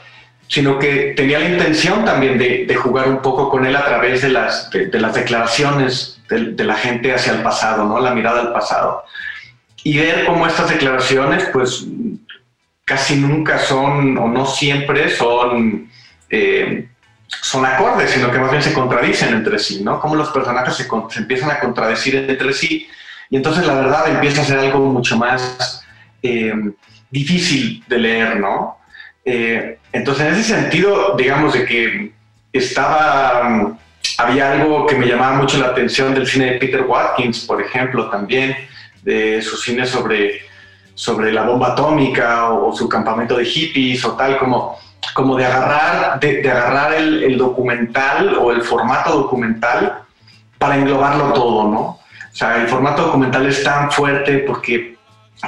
sino 0.47 0.77
que 0.77 1.13
tenía 1.15 1.39
la 1.39 1.49
intención 1.49 2.05
también 2.05 2.37
de, 2.37 2.75
jugar 2.75 3.07
un 3.07 3.21
poco 3.21 3.49
con 3.49 3.65
él 3.65 3.75
a 3.75 3.85
través 3.85 4.21
de 4.21 4.29
las, 4.29 4.69
las 4.73 5.13
declaraciones 5.13 6.21
de, 6.29 6.63
la 6.63 6.75
gente 6.75 7.13
hacia 7.13 7.33
el 7.33 7.41
pasado, 7.41 7.85
¿no? 7.85 7.99
la 7.99 8.13
mirada 8.13 8.41
al 8.41 8.53
pasado. 8.53 9.03
Y 9.83 9.97
ver 9.97 10.25
cómo 10.25 10.47
estas 10.47 10.69
declaraciones, 10.69 11.49
pues 11.51 11.85
casi 12.85 13.15
nunca 13.15 13.59
son, 13.59 14.17
o 14.17 14.27
no 14.27 14.45
siempre 14.45 15.09
son, 15.09 15.89
eh, 16.29 16.87
son 17.53 17.67
acordes, 17.67 18.09
sino 18.09 18.31
que 18.31 18.39
más 18.39 18.49
bien 18.49 18.63
se 18.63 18.73
contradicen 18.73 19.31
entre 19.31 19.59
sí, 19.59 19.83
¿no? 19.83 19.99
Cómo 19.99 20.15
los 20.15 20.29
personajes 20.29 20.75
se, 20.75 20.87
empiezan 21.19 21.51
a 21.51 21.59
contradecir 21.59 22.15
entre 22.15 22.51
sí, 22.51 22.87
y 23.29 23.35
entonces 23.35 23.67
la 23.67 23.75
verdad 23.75 24.07
empieza 24.07 24.41
a 24.41 24.45
ser 24.45 24.57
algo 24.57 24.79
mucho 24.79 25.17
más 25.17 25.85
eh, 26.23 26.51
difícil 27.11 27.83
de 27.87 27.99
leer, 27.99 28.39
¿no? 28.39 28.79
Eh, 29.23 29.77
entonces, 29.91 30.25
en 30.25 30.33
ese 30.33 30.55
sentido, 30.55 31.15
digamos 31.15 31.53
de 31.53 31.65
que 31.67 32.11
estaba, 32.51 33.77
había 34.17 34.51
algo 34.53 34.87
que 34.87 34.95
me 34.95 35.05
llamaba 35.05 35.35
mucho 35.35 35.59
la 35.59 35.67
atención 35.67 36.15
del 36.15 36.25
cine 36.25 36.53
de 36.53 36.57
Peter 36.57 36.81
Watkins, 36.81 37.41
por 37.41 37.61
ejemplo, 37.61 38.09
también, 38.09 38.57
de 39.03 39.43
su 39.43 39.57
cine 39.57 39.85
sobre, 39.85 40.41
sobre 40.95 41.31
la 41.31 41.43
bomba 41.43 41.73
atómica 41.73 42.49
o, 42.49 42.75
su 42.75 42.89
campamento 42.89 43.37
de 43.37 43.45
hippies 43.45 44.03
o 44.05 44.13
tal, 44.13 44.39
como, 44.39 44.79
como 45.13 45.35
de 45.35 45.45
agarrar, 45.45 46.19
de, 46.19 46.49
agarrar 46.49 46.93
el, 46.93 47.23
el, 47.23 47.37
documental 47.37 48.35
o 48.37 48.51
el 48.51 48.61
formato 48.61 49.11
documental 49.11 49.99
para 50.57 50.77
englobarlo 50.77 51.33
todo, 51.33 51.69
¿no? 51.69 51.79
O 51.79 52.35
sea, 52.35 52.61
el 52.61 52.67
formato 52.67 53.03
documental 53.03 53.45
es 53.45 53.63
tan 53.63 53.91
fuerte 53.91 54.39
porque 54.39 54.95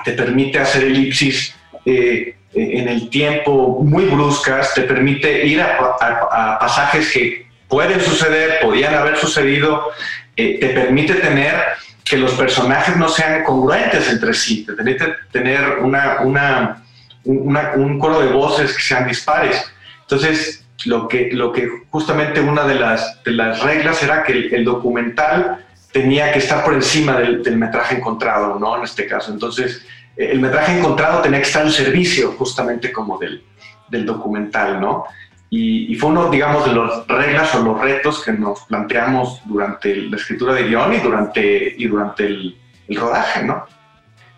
te 0.04 0.12
permite 0.12 0.60
hacer 0.60 0.84
elipsis 0.84 1.56
eh, 1.86 2.36
en 2.54 2.88
el 2.88 3.10
tiempo 3.10 3.82
muy 3.84 4.06
bruscas, 4.06 4.73
te 4.73 4.82
permite 4.82 5.45
ir 5.45 5.62
a, 5.62 6.58
pasajes 6.60 7.12
que 7.12 7.47
pueden 7.67 7.99
suceder, 8.01 8.60
podían 8.62 8.93
haber 8.93 9.17
sucedido, 9.17 9.91
eh, 10.36 10.60
te 10.60 10.69
permite 10.69 11.15
tener 11.15 11.56
que 12.04 12.17
los 12.17 12.34
personajes 12.34 12.95
no 12.95 13.10
sean 13.10 13.43
congruentes 13.43 14.08
entre 14.10 14.34
sí, 14.34 14.63
te 14.63 14.73
permite 14.73 15.15
tener 15.32 15.80
una, 15.80 16.21
una, 16.21 16.84
un 17.26 18.00
coro 18.00 18.20
de 18.20 18.32
voces 18.32 18.74
que 18.74 18.82
sean 18.82 19.08
dispares. 19.08 19.64
Entonces, 20.02 20.66
lo 20.86 21.08
que, 21.08 21.32
lo 21.32 21.52
que 21.52 21.68
justamente 21.90 22.40
una 22.40 22.64
de 22.66 22.76
las, 22.76 23.24
de 23.24 23.32
las 23.32 23.62
reglas 23.64 24.02
era 24.04 24.24
que 24.24 24.34
el, 24.34 24.64
documental 24.64 25.66
tenía 25.92 26.32
que 26.32 26.40
estar 26.40 26.64
por 26.64 26.74
encima 26.74 27.18
del, 27.20 27.42
del 27.42 27.58
metraje 27.58 27.96
encontrado, 27.96 28.60
¿no? 28.60 28.78
En 28.78 28.84
este 28.84 29.08
caso. 29.08 29.32
Entonces, 29.32 29.86
el 30.16 30.40
metraje 30.40 30.78
encontrado 30.78 31.22
tenía 31.22 31.40
que 31.40 31.48
estar 31.48 31.66
en 31.66 31.72
servicio 31.72 32.34
justamente 32.38 32.92
como 32.92 33.18
del, 33.18 33.44
del 33.90 34.06
documental, 34.06 34.80
¿no? 34.80 35.06
Y, 35.50 35.96
fue 35.96 36.10
uno, 36.10 36.30
digamos, 36.30 36.66
de 36.66 36.74
las 36.76 37.08
reglas 37.08 37.56
o 37.56 37.64
los 37.64 37.80
retos 37.80 38.24
que 38.24 38.34
nos 38.34 38.62
planteamos 38.62 39.42
durante 39.46 39.96
la 39.96 40.18
escritura 40.18 40.54
de 40.54 40.64
guion 40.64 40.94
y 40.94 40.98
durante, 40.98 41.76
y 41.78 41.88
durante 41.88 42.26
el, 42.26 42.58
rodaje, 42.90 43.44
¿no? 43.44 43.66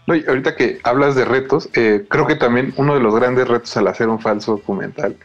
No, 0.08 0.16
y 0.16 0.26
ahorita 0.26 0.56
que 0.56 0.80
hablas 0.84 1.16
de 1.16 1.26
retos, 1.26 1.70
eh, 1.74 2.06
creo 2.10 2.26
que 2.26 2.36
también 2.36 2.74
uno 2.78 2.96
de 2.96 3.02
los 3.02 3.14
grandes 3.14 3.48
retos 3.48 3.76
al 3.76 3.88
hacer 3.88 4.08
un 4.08 4.20
falso 4.20 4.54
documental 4.54 5.18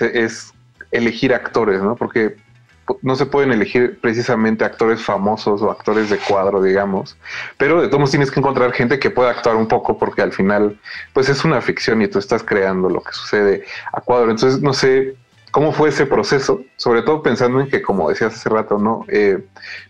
es 0.00 0.52
elegir 0.90 1.34
actores, 1.34 1.82
¿no? 1.82 1.94
Porque 1.96 2.36
no 3.02 3.14
se 3.14 3.26
pueden 3.26 3.52
elegir 3.52 4.00
precisamente 4.00 4.64
actores 4.64 5.02
famosos 5.02 5.62
o 5.62 5.70
actores 5.70 6.10
de 6.10 6.18
cuadro, 6.18 6.62
digamos, 6.62 7.16
pero 7.56 7.80
de 7.80 7.88
todos 7.88 8.10
tienes 8.10 8.30
que 8.30 8.40
encontrar 8.40 8.72
gente 8.72 8.98
que 8.98 9.10
pueda 9.10 9.30
actuar 9.30 9.56
un 9.56 9.68
poco 9.68 9.98
porque 9.98 10.22
al 10.22 10.32
final, 10.32 10.80
pues 11.12 11.28
es 11.28 11.44
una 11.44 11.60
ficción 11.60 12.02
y 12.02 12.08
tú 12.08 12.18
estás 12.18 12.42
creando 12.42 12.88
lo 12.88 13.02
que 13.02 13.12
sucede 13.12 13.64
a 13.92 14.00
cuadro. 14.00 14.30
Entonces, 14.30 14.60
no 14.60 14.72
sé 14.72 15.14
cómo 15.52 15.70
fue 15.72 15.90
ese 15.90 16.06
proceso, 16.06 16.62
sobre 16.76 17.02
todo 17.02 17.22
pensando 17.22 17.60
en 17.60 17.68
que, 17.68 17.80
como 17.80 18.08
decías 18.08 18.34
hace 18.34 18.48
rato, 18.48 18.78
no, 18.78 19.04
eh, 19.08 19.38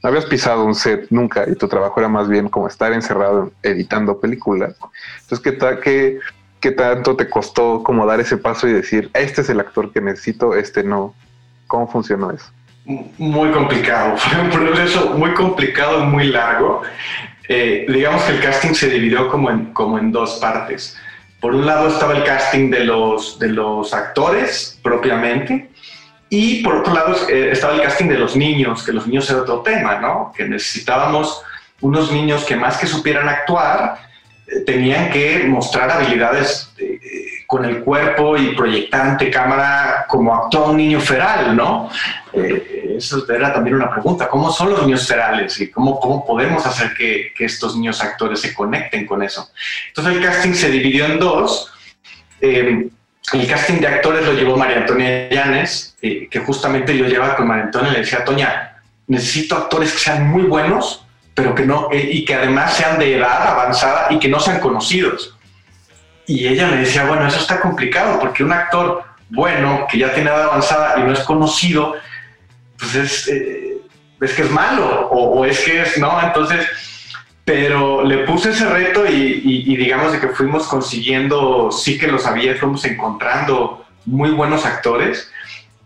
no 0.03 0.09
habías 0.09 0.27
pisado 0.27 0.64
un 0.64 0.75
set 0.75 1.07
nunca 1.09 1.44
y 1.48 1.55
tu 1.55 1.68
trabajo 1.68 1.98
era 2.01 2.09
más 2.09 2.29
bien 2.29 2.48
como 2.48 2.66
estar 2.66 2.92
encerrado 2.92 3.53
editando 3.62 4.20
películas. 4.20 4.75
Entonces, 5.22 5.40
¿qué, 5.40 5.79
qué, 5.83 6.18
qué 6.61 6.70
tanto 6.72 7.16
te 7.16 7.31
costó 7.31 7.83
como 7.83 8.05
dar 8.05 8.20
ese 8.20 8.37
paso 8.37 8.68
y 8.68 8.72
decir, 8.72 9.11
este 9.14 9.40
es 9.40 9.48
el 9.48 9.61
actor 9.61 9.92
que 9.92 10.03
necesito, 10.03 10.55
este 10.55 10.83
no? 10.83 11.14
¿Cómo 11.68 11.88
funcionó 11.88 12.31
eso? 12.33 12.53
muy 12.85 13.51
complicado, 13.53 14.16
fue 14.18 14.40
un 14.40 14.51
proceso 14.51 15.14
muy 15.16 15.33
complicado 15.35 16.03
y 16.03 16.07
muy 16.07 16.25
largo. 16.25 16.83
Eh, 17.48 17.87
digamos 17.88 18.22
que 18.25 18.33
el 18.33 18.40
casting 18.40 18.72
se 18.72 18.88
dividió 18.88 19.29
como 19.29 19.51
en, 19.51 19.72
como 19.72 19.98
en 19.98 20.11
dos 20.11 20.38
partes. 20.40 20.98
Por 21.43 21.57
un 21.57 21.67
lado 21.67 21.89
estaba 21.89 22.15
el 22.15 22.23
casting 22.23 22.71
de 22.71 22.85
los, 22.85 23.37
de 23.41 23.49
los 23.49 23.93
actores 23.93 24.79
propiamente 24.81 25.71
y 26.29 26.63
por 26.63 26.77
otro 26.77 26.95
lado 26.95 27.17
eh, 27.29 27.51
estaba 27.51 27.75
el 27.75 27.83
casting 27.83 28.07
de 28.07 28.17
los 28.17 28.37
niños, 28.37 28.85
que 28.85 28.93
los 28.93 29.09
niños 29.09 29.29
era 29.29 29.41
otro 29.41 29.61
tema, 29.61 29.99
¿no? 29.99 30.33
Que 30.37 30.45
necesitábamos 30.45 31.43
unos 31.81 32.13
niños 32.13 32.45
que 32.45 32.55
más 32.55 32.79
que 32.79 32.87
supieran 32.87 33.29
actuar, 33.29 33.99
eh, 34.47 34.61
tenían 34.61 35.11
que 35.11 35.45
mostrar 35.49 35.91
habilidades 35.91 36.73
con 37.53 37.67
el 37.67 37.85
cuerpo 37.85 38.35
y 38.38 38.55
proyectar 38.55 39.09
ante 39.09 39.31
cámara 39.31 40.07
como 40.09 40.35
actúa 40.35 40.71
un 40.71 40.77
niño 40.79 40.99
feral, 40.99 41.55
¿no? 41.55 41.91
Eh, 42.33 42.95
eso 42.97 43.31
era 43.31 43.53
también 43.53 43.77
una 43.77 43.91
pregunta, 43.91 44.27
¿cómo 44.27 44.51
son 44.51 44.71
los 44.71 44.87
niños 44.87 45.07
ferales 45.07 45.61
y 45.61 45.71
cómo, 45.71 46.01
cómo 46.01 46.25
podemos 46.25 46.65
hacer 46.65 46.95
que, 46.95 47.31
que, 47.37 47.45
estos 47.45 47.77
niños 47.77 48.03
actores 48.03 48.41
se 48.41 48.55
conecten 48.55 49.05
con 49.05 49.23
eso? 49.23 49.51
Entonces 49.88 50.17
el 50.17 50.23
casting 50.23 50.55
se 50.55 50.71
dividió 50.71 51.05
en 51.05 51.19
dos. 51.19 51.71
Eh, 52.41 52.88
el 53.35 53.47
casting 53.47 53.81
de 53.81 53.87
actores 53.87 54.25
lo 54.25 54.33
llevó 54.33 54.57
María 54.57 54.79
Antonia 54.79 55.29
Llanes, 55.29 55.95
eh, 56.01 56.29
que 56.31 56.38
justamente 56.38 56.97
yo 56.97 57.05
llevaba 57.05 57.37
con 57.37 57.49
María 57.49 57.65
Antonia 57.65 57.91
y 57.91 57.93
le 57.93 58.01
decía, 58.01 58.25
Toña, 58.25 58.81
necesito 59.09 59.59
actores 59.59 59.93
que 59.93 59.99
sean 59.99 60.27
muy 60.27 60.45
buenos, 60.45 61.05
pero 61.35 61.55
que 61.55 61.67
no, 61.67 61.91
y 61.93 62.25
que 62.25 62.35
además 62.35 62.73
sean 62.73 62.99
de 62.99 63.19
edad 63.19 63.47
avanzada 63.47 64.07
y 64.11 64.19
que 64.19 64.29
no 64.29 64.41
sean 64.41 64.59
conocidos 64.59 65.35
y 66.27 66.47
ella 66.47 66.69
me 66.69 66.77
decía, 66.77 67.05
bueno, 67.07 67.27
eso 67.27 67.39
está 67.39 67.61
complicado 67.61 68.21
porque 68.21 68.45
un 68.45 68.53
actor 68.53 69.05
bueno, 69.33 69.87
que 69.91 69.99
ya 69.99 70.13
tiene 70.13 70.29
edad 70.29 70.45
avanzada 70.45 70.99
y 70.99 71.05
no 71.05 71.13
es 71.13 71.21
conocido, 71.21 71.95
pues 72.79 72.95
es, 72.95 73.29
eh, 73.29 73.79
que 74.21 74.43
es 74.43 74.51
malo 74.51 75.09
o, 75.09 75.45
es 75.47 75.61
que 75.61 75.81
es, 75.81 75.99
¿no? 75.99 76.21
Entonces, 76.23 76.67
pero 77.45 78.05
le 78.05 78.19
puse 78.19 78.51
ese 78.51 78.69
reto 78.69 79.07
y, 79.07 79.75
digamos 79.77 80.13
de 80.13 80.21
que 80.21 80.29
fuimos 80.29 80.69
consiguiendo, 80.69 81.73
sí 81.73 81.99
que 81.99 82.09
lo 82.09 82.19
sabía, 82.19 82.55
fuimos 82.57 82.85
encontrando 82.85 83.85
muy 84.05 84.31
buenos 84.31 84.67
actores. 84.67 85.31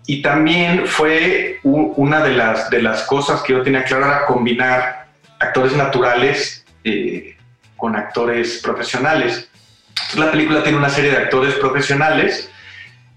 Y 0.09 0.23
también 0.23 0.87
fue 0.87 1.61
una 1.63 2.23
de 2.23 2.33
las, 2.33 2.69
de 2.69 2.83
las 2.83 3.03
cosas 3.05 3.43
que 3.43 3.53
yo 3.53 3.63
tenía 3.63 3.85
claro 3.85 4.07
era 4.07 4.27
combinar 4.27 5.07
actores 5.39 5.73
naturales 5.75 6.65
eh, 6.85 7.37
con 7.77 7.97
actores 7.97 8.61
profesionales 8.63 9.49
la 10.15 10.31
película 10.31 10.63
tiene 10.63 10.79
una 10.79 10.89
serie 10.89 11.11
de 11.11 11.17
actores 11.17 11.55
profesionales 11.55 12.51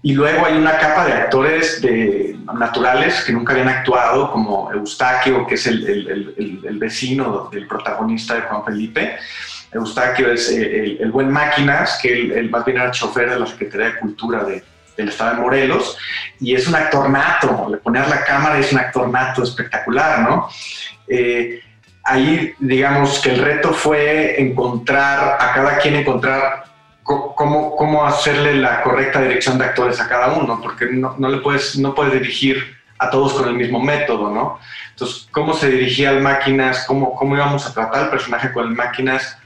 y 0.02 0.14
luego 0.14 0.46
hay 0.46 0.54
una 0.54 0.78
capa 0.78 1.04
de 1.06 1.12
actores 1.12 1.80
de, 1.82 2.36
naturales 2.54 3.22
que 3.22 3.32
nunca 3.32 3.52
habían 3.52 3.68
actuado, 3.68 4.32
como 4.32 4.72
Eustaquio, 4.72 5.46
que 5.46 5.54
es 5.54 5.66
el, 5.66 6.78
vecino 6.80 7.48
del 7.52 7.66
protagonista 7.66 8.34
de 8.34 8.42
Juan 8.42 8.64
Felipe. 8.64 9.18
Eustaquio 9.72 10.32
es 10.32 10.50
eh, 10.50 10.96
el, 11.00 11.12
buen 11.12 11.30
Máquinas, 11.30 11.98
que 12.02 12.12
él, 12.12 12.50
más 12.50 12.64
bien 12.64 12.78
era 12.78 12.90
chofer 12.90 13.30
de 13.30 13.38
la 13.38 13.46
Secretaría 13.46 13.86
de 13.88 13.98
Cultura 13.98 14.44
del 14.44 15.08
Estado 15.08 15.36
de 15.36 15.42
Morelos, 15.42 15.96
y 16.40 16.54
es 16.54 16.66
un 16.66 16.74
actor 16.74 17.08
nato, 17.10 17.68
le 17.70 17.76
pones 17.76 18.08
la 18.08 18.24
cámara 18.24 18.56
y 18.56 18.62
es 18.62 18.72
un 18.72 18.78
actor 18.78 19.08
nato 19.08 19.42
espectacular, 19.42 20.20
¿no? 20.20 20.48
Eh, 21.06 21.60
ahí 22.04 22.54
digamos 22.58 23.18
que 23.20 23.32
el 23.32 23.42
reto 23.42 23.72
fue 23.74 24.40
encontrar, 24.40 25.36
a 25.40 25.52
cada 25.52 25.78
quien 25.78 25.96
encontrar 25.96 26.69
cómo, 27.34 27.74
cómo 27.76 28.06
hacerle 28.06 28.54
la 28.54 28.82
correcta 28.82 29.20
dirección 29.20 29.58
de 29.58 29.64
actores 29.64 30.00
a 30.00 30.08
cada 30.08 30.32
uno, 30.32 30.60
porque 30.62 30.86
no, 30.86 31.14
no, 31.18 31.28
le 31.28 31.38
puedes, 31.38 31.76
no 31.78 31.94
puedes 31.94 32.12
dirigir 32.12 32.76
a 32.98 33.10
todos 33.10 33.34
con 33.34 33.48
el 33.48 33.54
mismo 33.54 33.80
método, 33.80 34.30
¿no? 34.30 34.58
Entonces, 34.90 35.26
cómo 35.30 35.54
se 35.54 35.70
dirigía 35.70 36.10
al 36.10 36.20
máquinas, 36.20 36.84
cómo, 36.86 37.14
cómo 37.14 37.34
íbamos 37.34 37.66
a 37.66 37.72
tratar 37.72 38.04
el 38.04 38.10
personaje 38.10 38.52
con 38.52 38.68
el 38.68 38.74
máquinas, 38.74 39.38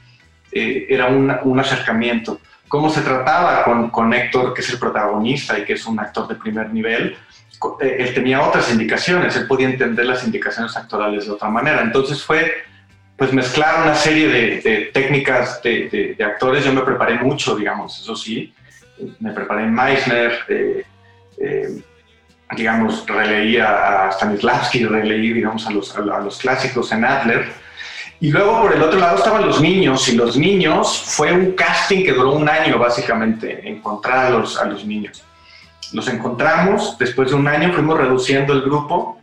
eh, 0.51 0.85
era 0.89 1.07
un, 1.07 1.33
un, 1.43 1.59
acercamiento. 1.59 2.39
Cómo 2.67 2.89
se 2.89 3.01
trataba 3.01 3.63
con, 3.63 3.89
con 3.89 4.13
Héctor, 4.13 4.53
que 4.53 4.61
es 4.61 4.69
el 4.69 4.79
protagonista 4.79 5.57
y 5.57 5.63
que 5.63 5.73
es 5.73 5.85
un 5.85 5.99
actor 5.99 6.27
de 6.27 6.35
primer 6.35 6.71
nivel, 6.71 7.17
eh, 7.81 7.97
él 7.99 8.13
tenía 8.13 8.41
otras 8.41 8.69
indicaciones, 8.71 9.35
él 9.35 9.47
podía 9.47 9.69
entender 9.69 10.05
las 10.05 10.23
indicaciones 10.23 10.75
actorales 10.75 11.25
de 11.25 11.31
otra 11.31 11.49
manera. 11.49 11.81
Entonces 11.81 12.21
fue 12.23 12.51
pues 13.17 13.31
mezclar 13.31 13.83
una 13.83 13.95
serie 13.95 14.27
de, 14.27 14.91
técnicas 14.93 15.61
de, 15.63 16.15
actores. 16.19 16.65
Yo 16.65 16.73
me 16.73 16.81
preparé 16.81 17.15
mucho, 17.15 17.55
digamos, 17.55 17.99
eso 17.99 18.15
sí. 18.15 18.53
Me 19.19 19.31
preparé 19.31 19.63
en 19.63 19.73
Meissner, 19.73 20.33
eh, 20.47 20.85
eh, 21.37 21.81
digamos, 22.55 23.05
releí 23.07 23.57
a, 23.57 24.09
Stanislavski, 24.11 24.85
releí, 24.85 25.33
digamos, 25.33 25.65
a 25.67 25.71
los, 25.71 26.37
clásicos 26.37 26.91
en 26.91 27.05
Adler. 27.05 27.45
Y 28.19 28.31
luego 28.31 28.61
por 28.61 28.73
el 28.73 28.81
otro 28.81 28.99
lado 28.99 29.17
estaban 29.17 29.45
los 29.45 29.61
niños, 29.61 30.07
y 30.09 30.15
los 30.15 30.37
niños 30.37 31.01
fue 31.05 31.31
un 31.31 31.51
casting 31.53 32.03
que 32.03 32.13
duró 32.13 32.33
un 32.33 32.49
año, 32.49 32.77
básicamente, 32.79 33.67
encontrar 33.67 34.27
a 34.27 34.29
los 34.29 34.85
niños. 34.85 35.23
los 35.93 36.07
encontramos, 36.09 36.97
después 36.97 37.29
de 37.29 37.35
un 37.35 37.47
año 37.47 37.71
fuimos 37.71 37.97
reduciendo 37.97 38.51
el 38.51 38.61
grupo. 38.61 39.21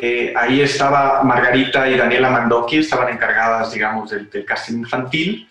Eh, 0.00 0.32
ahí 0.36 0.60
estaba 0.60 1.24
Margarita 1.24 1.88
y 1.88 1.96
Daniela 1.96 2.30
Mandoki, 2.30 2.78
estaban 2.78 3.12
encargadas, 3.12 3.72
digamos, 3.72 4.10
del, 4.10 4.44
casting 4.46 4.78
infantil. 4.78 5.50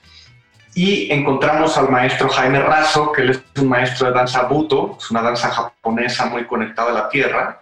Y 0.74 1.12
encontramos 1.12 1.78
al 1.78 1.90
maestro 1.90 2.30
Jaime 2.30 2.62
Razo, 2.62 3.12
que 3.12 3.24
él 3.24 3.32
es 3.32 3.42
un 3.62 3.68
maestro 3.68 4.08
de 4.08 4.14
danza 4.14 4.44
buto, 4.44 4.96
es 4.98 5.12
una 5.12 5.22
danza 5.22 5.50
japonesa 5.50 6.28
muy 6.28 6.46
conectada 6.46 6.92
a 6.92 6.94
la 6.94 7.10
tierra. 7.10 7.62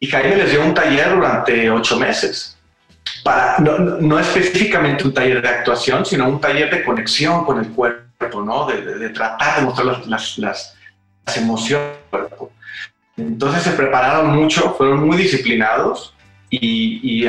Y 0.00 0.06
Jaime 0.06 0.36
les 0.36 0.50
dio 0.50 0.64
un 0.64 0.72
taller 0.72 1.10
durante 1.10 1.70
ocho 1.70 1.98
meses. 1.98 2.56
Para, 3.22 3.58
no, 3.58 3.78
no 3.78 4.18
específicamente 4.18 5.04
un 5.04 5.12
taller 5.12 5.42
de 5.42 5.48
actuación, 5.48 6.06
sino 6.06 6.28
un 6.28 6.40
taller 6.40 6.70
de 6.70 6.84
conexión 6.84 7.44
con 7.44 7.58
el 7.58 7.68
cuerpo, 7.70 8.40
¿no? 8.40 8.66
de, 8.66 8.80
de, 8.82 9.08
tratar 9.10 9.56
de 9.56 9.62
mostrar 9.62 10.06
las, 10.06 10.38
las 10.38 10.76
emociones 11.36 11.98
cuerpo. 12.08 12.52
Entonces 13.18 13.62
se 13.62 13.72
prepararon 13.72 14.34
mucho, 14.34 14.74
fueron 14.74 15.06
muy 15.06 15.16
disciplinados 15.16 16.14
y, 16.50 17.26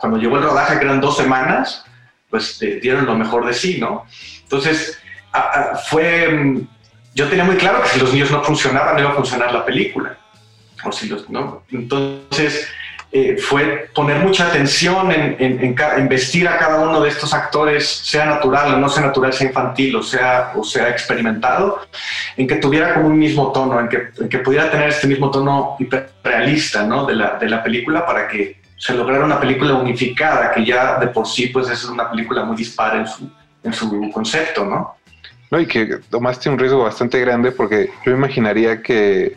cuando 0.00 0.18
llegó 0.18 0.36
el 0.36 0.42
rodaje, 0.42 0.78
que 0.78 0.84
eran 0.84 1.00
dos 1.00 1.16
semanas, 1.16 1.84
pues 2.28 2.60
eh, 2.62 2.80
dieron 2.82 3.06
lo 3.06 3.14
mejor 3.14 3.46
de 3.46 3.54
sí, 3.54 3.78
¿no? 3.80 4.04
Entonces 4.42 5.00
fue, 5.88 6.58
yo 7.14 7.28
tenía 7.28 7.44
muy 7.44 7.56
claro 7.56 7.82
que 7.82 7.88
si 7.88 8.00
los 8.00 8.12
niños 8.12 8.30
no 8.30 8.42
funcionaban, 8.42 8.94
no 8.94 9.00
iba 9.00 9.10
a 9.10 9.14
funcionar 9.14 9.52
la 9.52 9.64
película. 9.64 10.18
¿no? 11.28 11.62
Entonces 11.70 12.68
eh, 13.10 13.38
fue 13.38 13.88
poner 13.94 14.18
mucha 14.18 14.48
atención 14.48 15.10
en, 15.10 15.36
en, 15.38 16.08
vestir 16.08 16.46
a 16.46 16.58
cada 16.58 16.80
uno 16.80 17.00
de 17.00 17.08
estos 17.08 17.32
actores, 17.32 17.88
sea 17.88 18.26
natural 18.26 18.74
o 18.74 18.78
no 18.78 18.88
sea 18.90 19.04
natural, 19.04 19.32
sea 19.32 19.46
infantil 19.46 19.96
o 19.96 20.02
sea, 20.02 20.52
o 20.54 20.62
sea 20.62 20.90
experimentado, 20.90 21.80
en 22.36 22.46
que 22.46 22.56
tuviera 22.56 22.92
como 22.92 23.06
un 23.08 23.18
mismo 23.18 23.50
tono, 23.50 23.80
en 23.80 23.88
que, 23.88 24.10
que 24.28 24.38
pudiera 24.40 24.70
tener 24.70 24.90
este 24.90 25.06
mismo 25.06 25.30
tono 25.30 25.76
hiperrealista 25.78 26.84
¿no? 26.84 27.06
de, 27.06 27.14
la, 27.14 27.38
de 27.38 27.48
la 27.48 27.62
película 27.62 28.04
para 28.04 28.28
que 28.28 28.60
se 28.76 28.92
lograra 28.92 29.24
una 29.24 29.40
película 29.40 29.74
unificada, 29.74 30.52
que 30.52 30.64
ya 30.64 30.98
de 30.98 31.06
por 31.08 31.26
sí 31.26 31.46
pues 31.46 31.70
es 31.70 31.84
una 31.86 32.10
película 32.10 32.44
muy 32.44 32.56
dispara 32.56 32.98
en 32.98 33.06
su, 33.06 33.30
en 33.64 33.72
su 33.72 34.10
concepto, 34.12 34.66
¿no? 34.66 34.96
No, 35.50 35.58
y 35.58 35.66
que 35.66 35.98
tomaste 36.10 36.50
un 36.50 36.58
riesgo 36.58 36.82
bastante 36.82 37.18
grande 37.20 37.52
porque 37.52 37.90
yo 38.04 38.12
imaginaría 38.12 38.82
que 38.82 39.34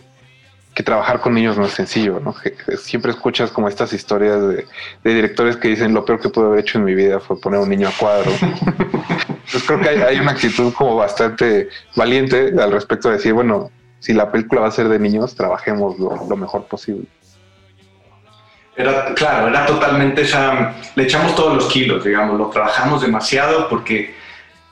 que 0.73 0.83
trabajar 0.83 1.19
con 1.19 1.33
niños 1.33 1.57
no 1.57 1.65
es 1.65 1.73
sencillo, 1.73 2.19
¿no? 2.19 2.35
Siempre 2.77 3.11
escuchas 3.11 3.51
como 3.51 3.67
estas 3.67 3.91
historias 3.93 4.39
de, 4.41 4.65
directores 5.03 5.57
que 5.57 5.67
dicen 5.67 5.93
lo 5.93 6.05
peor 6.05 6.19
que 6.21 6.29
pude 6.29 6.45
haber 6.45 6.59
hecho 6.61 6.77
en 6.77 6.85
mi 6.85 6.95
vida 6.95 7.19
fue 7.19 7.39
poner 7.39 7.59
un 7.59 7.69
niño 7.69 7.89
a 7.89 7.91
cuadro. 7.91 8.31
Entonces 8.31 9.63
creo 9.67 9.81
que 9.81 9.89
hay, 9.89 10.19
una 10.19 10.31
actitud 10.31 10.73
como 10.73 10.95
bastante 10.95 11.69
valiente 11.95 12.53
al 12.59 12.71
respecto 12.71 13.09
de 13.09 13.15
decir, 13.15 13.33
bueno, 13.33 13.69
si 13.99 14.13
la 14.13 14.31
película 14.31 14.61
va 14.61 14.67
a 14.67 14.71
ser 14.71 14.87
de 14.87 14.97
niños, 14.97 15.35
trabajemos 15.35 15.99
lo, 15.99 16.25
lo 16.27 16.37
mejor 16.37 16.65
posible. 16.65 17.05
Era, 18.75 19.13
claro, 19.13 19.49
era 19.49 19.65
totalmente 19.65 20.21
esa, 20.21 20.73
le 20.95 21.03
echamos 21.03 21.35
todos 21.35 21.53
los 21.53 21.67
kilos, 21.67 22.05
digamos, 22.05 22.37
lo 22.37 22.49
trabajamos 22.49 23.01
demasiado 23.01 23.67
porque 23.67 24.15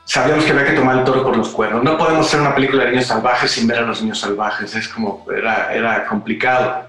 sabíamos 0.10 0.44
que 0.44 0.52
había 0.52 0.66
que 0.66 0.74
tomar 0.74 0.98
el 0.98 1.04
toro 1.04 1.24
por 1.24 1.38
los 1.38 1.50
cuernos. 1.50 1.84
No 1.84 1.96
podemos 1.96 2.26
hacer 2.26 2.42
una 2.42 2.56
película 2.56 2.84
de 2.84 2.92
niños 2.92 3.06
salvajes 3.06 3.52
sin 3.52 3.68
ver 3.68 3.78
a 3.78 3.82
los 3.84 4.02
niños 4.02 4.20
salvajes. 4.20 4.76
Es 4.76 4.88
como, 4.88 5.26
era, 5.36 5.72
era 5.72 6.08
complicado. 6.08 6.86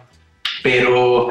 Pero 0.62 1.28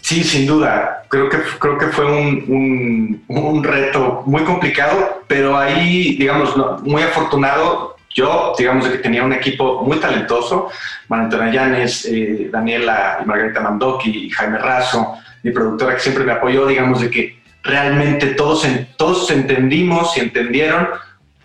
sí, 0.00 0.22
sin 0.22 0.46
duda, 0.46 1.02
creo 1.08 1.28
que, 1.28 1.38
creo 1.58 1.76
que 1.76 1.86
fue 1.86 2.06
un, 2.06 3.24
un, 3.26 3.36
un 3.36 3.64
reto 3.64 4.22
muy 4.26 4.44
complicado, 4.44 5.24
pero 5.26 5.58
ahí, 5.58 6.16
digamos, 6.16 6.56
muy 6.84 7.02
afortunado. 7.02 7.96
Yo, 8.14 8.54
digamos, 8.56 8.86
que 8.88 8.98
tenía 8.98 9.24
un 9.24 9.32
equipo 9.32 9.82
muy 9.82 9.98
talentoso, 9.98 10.70
Manuel 11.08 11.52
Llanes, 11.52 12.06
eh, 12.06 12.48
Daniela 12.50 13.18
y 13.22 13.26
Margarita 13.26 13.60
Mandoki 13.60 14.26
y 14.26 14.30
Jaime 14.30 14.58
Razo, 14.58 15.14
mi 15.42 15.50
productora 15.50 15.94
que 15.94 16.00
siempre 16.00 16.24
me 16.24 16.32
apoyó, 16.32 16.66
digamos, 16.66 17.00
de 17.00 17.10
que 17.10 17.38
realmente 17.62 18.28
todos, 18.28 18.66
todos 18.96 19.30
entendimos 19.30 20.16
y 20.16 20.20
entendieron 20.20 20.88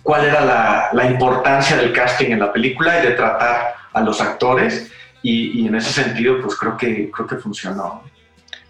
cuál 0.03 0.25
era 0.25 0.91
la, 0.93 1.05
importancia 1.05 1.77
del 1.77 1.93
casting 1.93 2.31
en 2.31 2.39
la 2.39 2.51
película 2.51 2.99
y 2.99 3.07
de 3.07 3.13
tratar 3.13 3.73
a 3.93 4.01
los 4.01 4.21
actores 4.21 4.91
y, 5.21 5.65
en 5.65 5.75
ese 5.75 5.91
sentido 5.91 6.41
pues 6.41 6.55
creo 6.57 6.77
que, 6.77 7.09
creo 7.09 7.27
que 7.27 7.37
funcionó. 7.37 8.03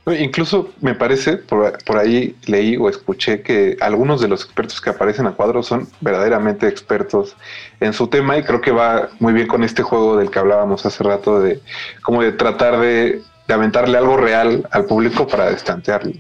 Incluso 0.06 0.70
me 0.82 0.96
parece, 0.96 1.38
por, 1.38 1.82
por, 1.86 1.98
ahí 1.98 2.36
leí 2.46 2.76
o 2.76 2.90
escuché 2.90 3.42
que 3.42 3.78
algunos 3.80 4.20
de 4.20 4.28
los 4.28 4.44
expertos 4.44 4.82
que 4.82 4.90
aparecen 4.90 5.28
a 5.28 5.32
cuadro 5.32 5.64
son 5.64 5.88
verdaderamente 6.02 6.68
expertos 6.68 7.38
en 7.80 7.94
su 7.94 8.08
tema 8.08 8.38
y 8.38 8.44
creo 8.44 8.60
que 8.60 8.72
va 8.72 9.10
muy 9.20 9.32
bien 9.32 9.48
con 9.48 9.64
este 9.64 9.82
juego 9.82 10.18
del 10.18 10.30
que 10.30 10.40
hablábamos 10.40 10.86
hace 10.86 11.04
rato 11.04 11.40
de 11.40 11.62
como 12.02 12.22
de 12.22 12.34
tratar 12.34 12.80
de, 12.82 13.22
de 13.48 13.54
aventarle 13.54 13.98
algo 13.98 14.18
real 14.18 14.68
al 14.72 14.86
público 14.86 15.26
para 15.26 15.50
destantearlo. 15.50 16.12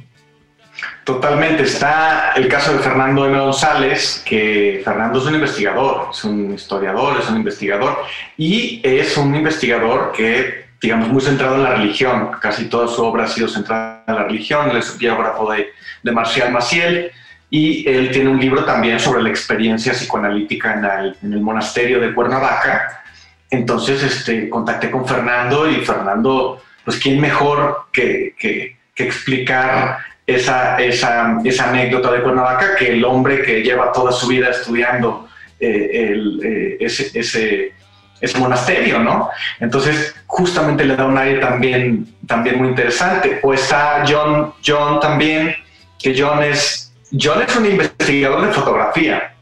Totalmente. 1.03 1.63
Está 1.63 2.31
el 2.35 2.47
caso 2.47 2.73
de 2.73 2.79
Fernando 2.79 3.25
M. 3.25 3.37
González, 3.37 4.23
que 4.25 4.81
Fernando 4.83 5.19
es 5.19 5.25
un 5.25 5.35
investigador, 5.35 6.09
es 6.11 6.23
un 6.23 6.53
historiador, 6.53 7.19
es 7.19 7.29
un 7.29 7.37
investigador 7.37 8.03
y 8.37 8.81
es 8.83 9.17
un 9.17 9.35
investigador 9.35 10.13
que, 10.13 10.65
digamos, 10.81 11.09
muy 11.09 11.21
centrado 11.21 11.55
en 11.55 11.63
la 11.63 11.75
religión. 11.75 12.31
Casi 12.41 12.69
toda 12.69 12.87
su 12.87 13.03
obra 13.03 13.25
ha 13.25 13.27
sido 13.27 13.47
centrada 13.47 14.03
en 14.07 14.15
la 14.15 14.23
religión. 14.23 14.69
Él 14.69 14.77
es 14.77 14.97
biógrafo 14.97 15.51
de, 15.51 15.73
de 16.01 16.11
Marcial 16.11 16.51
Maciel 16.51 17.11
y 17.49 17.87
él 17.87 18.09
tiene 18.11 18.29
un 18.29 18.39
libro 18.39 18.63
también 18.63 18.99
sobre 18.99 19.21
la 19.21 19.29
experiencia 19.29 19.93
psicoanalítica 19.93 21.13
en 21.21 21.33
el, 21.33 21.41
monasterio 21.41 21.99
de 21.99 22.13
Cuernavaca. 22.13 23.03
Entonces, 23.49 24.01
este, 24.01 24.49
contacté 24.49 24.89
con 24.89 25.05
Fernando 25.05 25.69
y 25.69 25.85
Fernando, 25.85 26.63
pues, 26.83 26.97
¿quién 26.97 27.19
mejor 27.19 27.87
que, 27.91 28.33
que 28.37 29.03
explicar 29.03 29.99
esa, 30.25 30.77
esa, 30.77 31.69
anécdota 31.69 32.11
de 32.11 32.21
Cuernavaca, 32.21 32.75
que 32.75 32.93
el 32.93 33.03
hombre 33.03 33.41
que 33.41 33.61
lleva 33.61 33.91
toda 33.91 34.11
su 34.11 34.27
vida 34.27 34.49
estudiando 34.49 35.27
eh, 35.59 36.13
eh, 36.43 36.77
ese, 36.79 37.19
ese, 37.19 38.39
monasterio, 38.39 38.99
¿no? 38.99 39.29
Entonces, 39.59 40.15
justamente 40.27 40.85
le 40.85 40.95
da 40.95 41.05
un 41.05 41.17
aire 41.17 41.39
también, 41.39 42.15
también 42.25 42.57
muy 42.57 42.69
interesante. 42.69 43.39
O 43.43 43.53
está 43.53 44.05
John, 44.07 44.53
John 44.65 45.01
también, 45.01 45.53
que 45.99 46.15
John 46.17 46.41
es, 46.41 46.93
John 47.11 47.41
es 47.41 47.53
un 47.55 47.65
investigador 47.65 48.47
de 48.47 48.53
fotografía, 48.53 49.33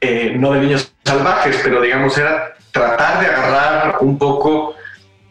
eh, 0.00 0.34
no 0.36 0.52
de 0.52 0.60
niños 0.60 0.92
salvajes, 1.04 1.60
pero 1.62 1.80
digamos 1.80 2.18
era 2.18 2.56
tratar 2.72 3.20
de 3.20 3.26
agarrar 3.26 3.96
un 4.00 4.18
poco 4.18 4.74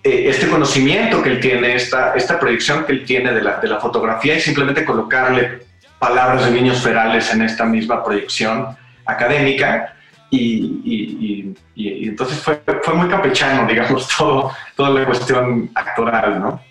eh, 0.05 0.29
este 0.29 0.47
conocimiento 0.47 1.23
que 1.23 1.29
él 1.29 1.39
tiene, 1.39 1.73
esta, 1.73 2.13
esta 2.13 2.39
proyección 2.39 2.85
que 2.85 2.91
él 2.91 3.03
tiene 3.05 3.33
de 3.33 3.41
la, 3.41 3.57
de 3.57 3.67
la 3.67 3.79
fotografía 3.79 4.35
y 4.35 4.39
simplemente 4.39 4.85
colocarle 4.85 5.63
palabras 5.97 6.45
de 6.45 6.51
niños 6.51 6.83
ferales 6.83 7.33
en 7.33 7.41
esta 7.41 7.65
misma 7.65 8.03
proyección 8.03 8.77
académica. 9.03 9.95
Y, 10.29 11.55
y, 11.75 12.07
entonces 12.07 12.37
fue, 12.37 12.61
fue, 12.83 12.93
muy 12.93 13.09
campechano, 13.09 13.67
digamos, 13.67 14.07
todo, 14.17 14.51
toda 14.75 14.91
la 14.91 15.05
cuestión 15.05 15.71
actoral, 15.73 16.39
¿no? 16.39 16.61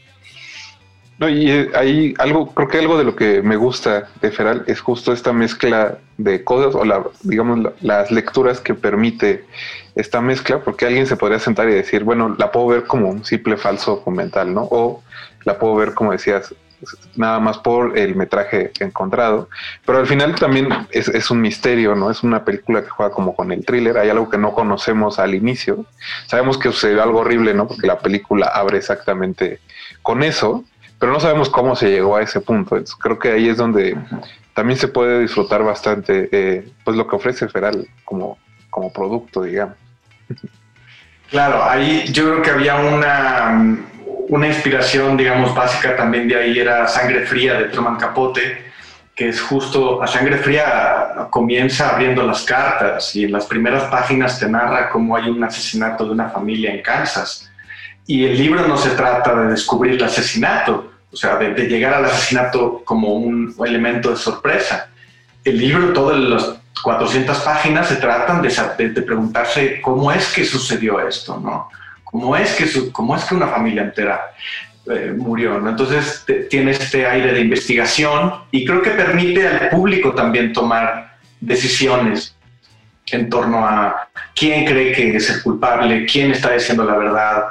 No, 1.18 1.28
y 1.28 1.50
eh, 1.50 1.70
hay 1.74 2.14
algo, 2.18 2.52
creo 2.52 2.68
que 2.68 2.78
algo 2.78 2.98
de 2.98 3.04
lo 3.04 3.14
que 3.14 3.40
me 3.40 3.56
gusta 3.56 4.08
de 4.20 4.32
Feral 4.32 4.64
es 4.66 4.80
justo 4.80 5.12
esta 5.12 5.32
mezcla 5.32 5.98
de 6.18 6.42
cosas 6.42 6.74
o 6.74 6.84
la, 6.84 7.04
digamos 7.22 7.72
las 7.80 8.10
lecturas 8.10 8.60
que 8.60 8.74
permite 8.74 9.44
esta 9.94 10.20
mezcla, 10.20 10.58
porque 10.58 10.86
alguien 10.86 11.06
se 11.06 11.16
podría 11.16 11.38
sentar 11.38 11.68
y 11.68 11.74
decir, 11.74 12.02
bueno, 12.02 12.34
la 12.36 12.50
puedo 12.50 12.66
ver 12.66 12.84
como 12.84 13.08
un 13.10 13.24
simple 13.24 13.56
falso 13.56 13.92
documental, 13.96 14.52
¿no? 14.52 14.62
O 14.70 15.04
la 15.44 15.58
puedo 15.58 15.76
ver, 15.76 15.94
como 15.94 16.10
decías, 16.10 16.52
nada 17.16 17.38
más 17.38 17.58
por 17.58 17.96
el 17.96 18.14
metraje 18.16 18.72
encontrado, 18.80 19.48
pero 19.84 19.98
al 19.98 20.06
final 20.06 20.34
también 20.34 20.68
es, 20.90 21.30
un 21.30 21.40
misterio, 21.40 21.94
¿no? 21.94 22.10
Es 22.10 22.22
una 22.22 22.44
película 22.44 22.82
que 22.82 22.88
juega 22.88 23.12
como 23.12 23.34
con 23.34 23.52
el 23.52 23.64
thriller, 23.64 23.98
hay 23.98 24.10
algo 24.10 24.28
que 24.28 24.38
no 24.38 24.52
conocemos 24.52 25.18
al 25.18 25.34
inicio, 25.34 25.86
sabemos 26.26 26.58
que 26.58 26.70
sucedió 26.70 27.02
algo 27.02 27.20
horrible, 27.20 27.54
¿no? 27.54 27.66
Porque 27.68 27.86
la 27.86 27.98
película 27.98 28.46
abre 28.46 28.78
exactamente 28.78 29.60
con 30.02 30.22
eso, 30.22 30.64
pero 31.04 31.12
no 31.12 31.20
sabemos 31.20 31.50
cómo 31.50 31.76
se 31.76 31.90
llegó 31.90 32.16
a 32.16 32.22
ese 32.22 32.40
punto, 32.40 32.82
creo 32.98 33.18
que 33.18 33.30
ahí 33.30 33.50
es 33.50 33.58
donde 33.58 33.94
también 34.54 34.78
se 34.78 34.88
puede 34.88 35.20
disfrutar 35.20 35.62
bastante, 35.62 36.30
eh, 36.32 36.66
pues 36.82 36.96
lo 36.96 37.06
que 37.06 37.14
ofrece 37.14 37.46
Feral 37.46 37.86
como, 38.06 38.38
como 38.70 38.90
producto, 38.90 39.42
digamos. 39.42 39.76
Claro, 41.28 41.62
ahí 41.62 42.06
yo 42.10 42.24
creo 42.24 42.40
que 42.40 42.50
había 42.52 42.76
una, 42.76 43.84
una 44.30 44.46
inspiración, 44.46 45.18
digamos, 45.18 45.54
básica 45.54 45.94
también 45.94 46.26
de 46.26 46.36
ahí, 46.36 46.58
era 46.58 46.88
Sangre 46.88 47.26
Fría 47.26 47.52
de 47.52 47.64
Truman 47.64 47.96
Capote, 47.96 48.72
que 49.14 49.28
es 49.28 49.42
justo, 49.42 50.02
a 50.02 50.06
Sangre 50.06 50.38
Fría 50.38 51.28
comienza 51.28 51.90
abriendo 51.90 52.22
las 52.22 52.44
cartas 52.44 53.14
y 53.14 53.24
en 53.24 53.32
las 53.32 53.44
primeras 53.44 53.90
páginas 53.90 54.40
te 54.40 54.48
narra 54.48 54.88
cómo 54.88 55.16
hay 55.16 55.28
un 55.28 55.44
asesinato 55.44 56.06
de 56.06 56.12
una 56.12 56.30
familia 56.30 56.72
en 56.72 56.80
Kansas. 56.80 57.50
Y 58.06 58.24
el 58.24 58.38
libro 58.38 58.66
no 58.66 58.78
se 58.78 58.88
trata 58.92 59.34
de 59.34 59.50
descubrir 59.50 59.96
el 59.96 60.04
asesinato, 60.04 60.93
o 61.14 61.16
sea, 61.16 61.36
de, 61.36 61.68
llegar 61.68 61.94
al 61.94 62.04
asesinato 62.06 62.82
como 62.84 63.14
un 63.14 63.54
elemento 63.64 64.10
de 64.10 64.16
sorpresa. 64.16 64.90
El 65.44 65.58
libro, 65.58 65.92
todos 65.92 66.18
los 66.18 66.56
400 66.82 67.38
páginas 67.38 67.88
se 67.88 67.96
tratan 67.96 68.42
de, 68.42 68.88
de, 68.88 69.02
preguntarse 69.02 69.80
cómo 69.80 70.10
es 70.10 70.32
que 70.32 70.44
sucedió 70.44 71.06
esto, 71.06 71.40
¿no? 71.42 71.68
cómo 72.02 72.36
es 72.36 72.54
que, 72.54 72.66
su, 72.66 72.92
cómo 72.92 73.16
es 73.16 73.24
que 73.24 73.34
una 73.34 73.48
familia 73.48 73.82
entera 73.82 74.32
eh, 74.90 75.14
murió. 75.16 75.58
¿no? 75.60 75.70
Entonces 75.70 76.24
tiene 76.50 76.72
este 76.72 77.06
aire 77.06 77.32
de 77.32 77.40
investigación 77.40 78.34
y 78.50 78.64
creo 78.64 78.82
que 78.82 78.90
permite 78.90 79.46
al 79.46 79.68
público 79.70 80.12
también 80.12 80.52
tomar 80.52 81.16
decisiones 81.40 82.36
en 83.10 83.30
torno 83.30 83.66
a 83.66 84.08
quién 84.34 84.64
cree 84.64 84.92
que 84.92 85.16
es 85.16 85.30
el 85.30 85.42
culpable, 85.42 86.06
quién 86.06 86.32
está 86.32 86.52
diciendo 86.52 86.84
la 86.84 86.96
verdad. 86.96 87.44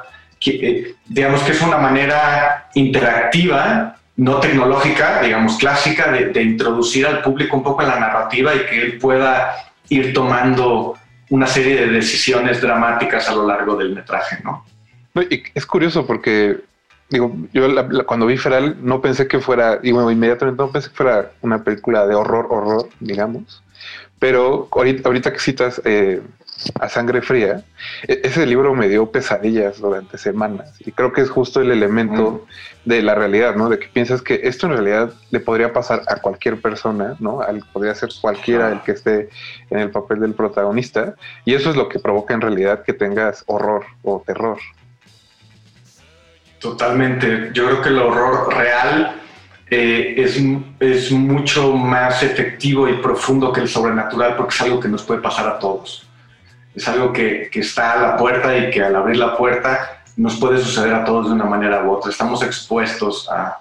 Eh, 0.45 0.95
digamos 1.07 1.41
que 1.43 1.51
es 1.51 1.61
una 1.61 1.77
manera 1.77 2.69
interactiva, 2.73 3.97
no 4.15 4.39
tecnológica, 4.39 5.21
digamos 5.21 5.57
clásica, 5.57 6.11
de, 6.11 6.41
introducir 6.41 7.07
al 7.07 7.21
público 7.21 7.57
un 7.57 7.63
poco 7.63 7.81
en 7.81 7.89
la 7.89 7.99
narrativa 7.99 8.53
y 8.53 8.65
que 8.65 8.81
él 8.81 8.97
pueda 8.97 9.55
ir 9.89 10.13
tomando 10.13 10.95
una 11.29 11.47
serie 11.47 11.75
de 11.75 11.87
decisiones 11.87 12.61
dramáticas 12.61 13.27
a 13.29 13.35
lo 13.35 13.47
largo 13.47 13.75
del 13.75 13.95
metraje, 13.95 14.37
¿no? 14.43 14.65
Es 15.55 15.65
curioso 15.65 16.05
porque 16.05 16.57
digo, 17.09 17.31
yo 17.53 17.67
cuando 18.05 18.25
vi 18.25 18.37
Feral 18.37 18.77
no 18.81 18.99
pensé 19.01 19.27
que 19.27 19.39
fuera, 19.39 19.79
y 19.83 19.91
bueno, 19.91 20.09
inmediatamente 20.11 20.61
no 20.61 20.71
pensé 20.71 20.89
que 20.89 20.95
fuera 20.95 21.31
una 21.41 21.63
película 21.63 22.07
de 22.07 22.15
horror, 22.15 22.47
horror, 22.49 22.89
digamos. 22.99 23.63
Pero 24.19 24.67
ahorita, 24.71 25.31
que 25.31 25.39
citas 25.39 25.81
eh, 25.85 26.21
a 26.79 26.89
Sangre 26.89 27.21
Fría, 27.21 27.63
e, 28.07 28.21
ese 28.23 28.45
libro 28.45 28.73
me 28.73 28.87
dio 28.87 29.11
pesadillas 29.11 29.79
durante 29.79 30.17
semanas. 30.17 30.73
Y 30.79 30.91
creo 30.91 31.11
que 31.11 31.21
es 31.21 31.29
justo 31.29 31.61
el 31.61 31.71
elemento 31.71 32.45
de 32.85 33.01
la 33.01 33.15
realidad, 33.15 33.55
¿no? 33.55 33.69
De 33.69 33.79
que 33.79 33.87
piensas 33.87 34.21
que 34.21 34.41
esto 34.43 34.67
en 34.67 34.73
realidad 34.73 35.13
le 35.31 35.39
podría 35.39 35.73
pasar 35.73 36.03
a 36.07 36.17
cualquier 36.17 36.61
persona, 36.61 37.15
¿no? 37.19 37.41
Al, 37.41 37.63
podría 37.71 37.95
ser 37.95 38.09
cualquiera 38.21 38.71
el 38.71 38.81
que 38.81 38.93
esté 38.93 39.29
en 39.69 39.79
el 39.79 39.91
papel 39.91 40.19
del 40.19 40.33
protagonista. 40.33 41.15
Y 41.45 41.53
eso 41.53 41.69
es 41.69 41.75
lo 41.75 41.89
que 41.89 41.99
provoca 41.99 42.33
en 42.33 42.41
realidad 42.41 42.83
que 42.83 42.93
tengas 42.93 43.43
horror 43.47 43.85
o 44.03 44.23
terror. 44.25 44.57
Totalmente. 46.59 47.51
Yo 47.53 47.65
creo 47.65 47.81
que 47.81 47.89
el 47.89 47.99
horror 47.99 48.55
real 48.55 49.19
eh, 49.69 50.15
es, 50.17 50.39
es, 50.79 51.11
mucho 51.11 51.73
más 51.73 52.23
efectivo 52.23 52.87
y 52.87 52.93
profundo 52.93 53.51
que 53.51 53.61
el 53.61 53.67
sobrenatural 53.67 54.35
porque 54.37 54.53
es 54.55 54.61
algo 54.61 54.79
que 54.79 54.87
nos 54.87 55.03
puede 55.03 55.21
pasar 55.21 55.47
a 55.47 55.59
todos. 55.59 56.07
Es 56.75 56.87
algo 56.87 57.13
que, 57.13 57.49
que 57.51 57.59
está 57.59 57.93
a 57.93 58.01
la 58.01 58.17
puerta 58.17 58.55
y 58.57 58.69
que 58.71 58.83
al 58.83 58.95
abrir 58.95 59.17
la 59.17 59.37
puerta 59.37 60.03
nos 60.17 60.39
puede 60.39 60.59
suceder 60.59 60.93
a 60.93 61.03
todos 61.03 61.27
de 61.27 61.33
una 61.33 61.45
manera 61.45 61.83
u 61.83 61.91
otra. 61.91 62.11
Estamos 62.11 62.43
expuestos 62.43 63.29
a, 63.29 63.57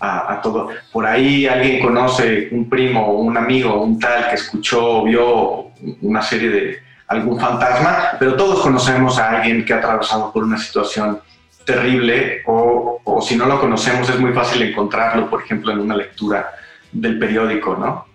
a, 0.00 0.40
todo. 0.42 0.70
Por 0.90 1.06
ahí 1.06 1.46
alguien 1.46 1.80
conoce 1.80 2.48
un 2.50 2.68
primo, 2.68 3.12
un 3.14 3.36
amigo, 3.36 3.82
un 3.82 3.98
tal 3.98 4.28
que 4.28 4.34
escuchó 4.34 5.00
o 5.00 5.04
vio 5.04 5.70
una 6.00 6.22
serie 6.22 6.48
de 6.50 6.78
algún 7.06 7.38
fantasma, 7.38 8.16
pero 8.18 8.34
todos 8.34 8.60
conocemos 8.60 9.18
a 9.18 9.30
alguien 9.30 9.64
que 9.64 9.74
ha 9.74 9.78
atravesado 9.78 10.32
por 10.32 10.44
una 10.44 10.58
situación 10.58 11.20
terrible 11.64 12.42
o, 12.46 13.00
o, 13.04 13.22
si 13.22 13.36
no 13.36 13.46
lo 13.46 13.60
conocemos 13.60 14.08
es 14.08 14.18
muy 14.18 14.32
fácil 14.32 14.62
encontrarlo, 14.62 15.30
por 15.30 15.42
ejemplo, 15.42 15.70
en 15.70 15.78
una 15.78 15.96
lectura 15.96 16.50
del 16.90 17.18
periódico, 17.18 17.76
¿no? 17.76 18.06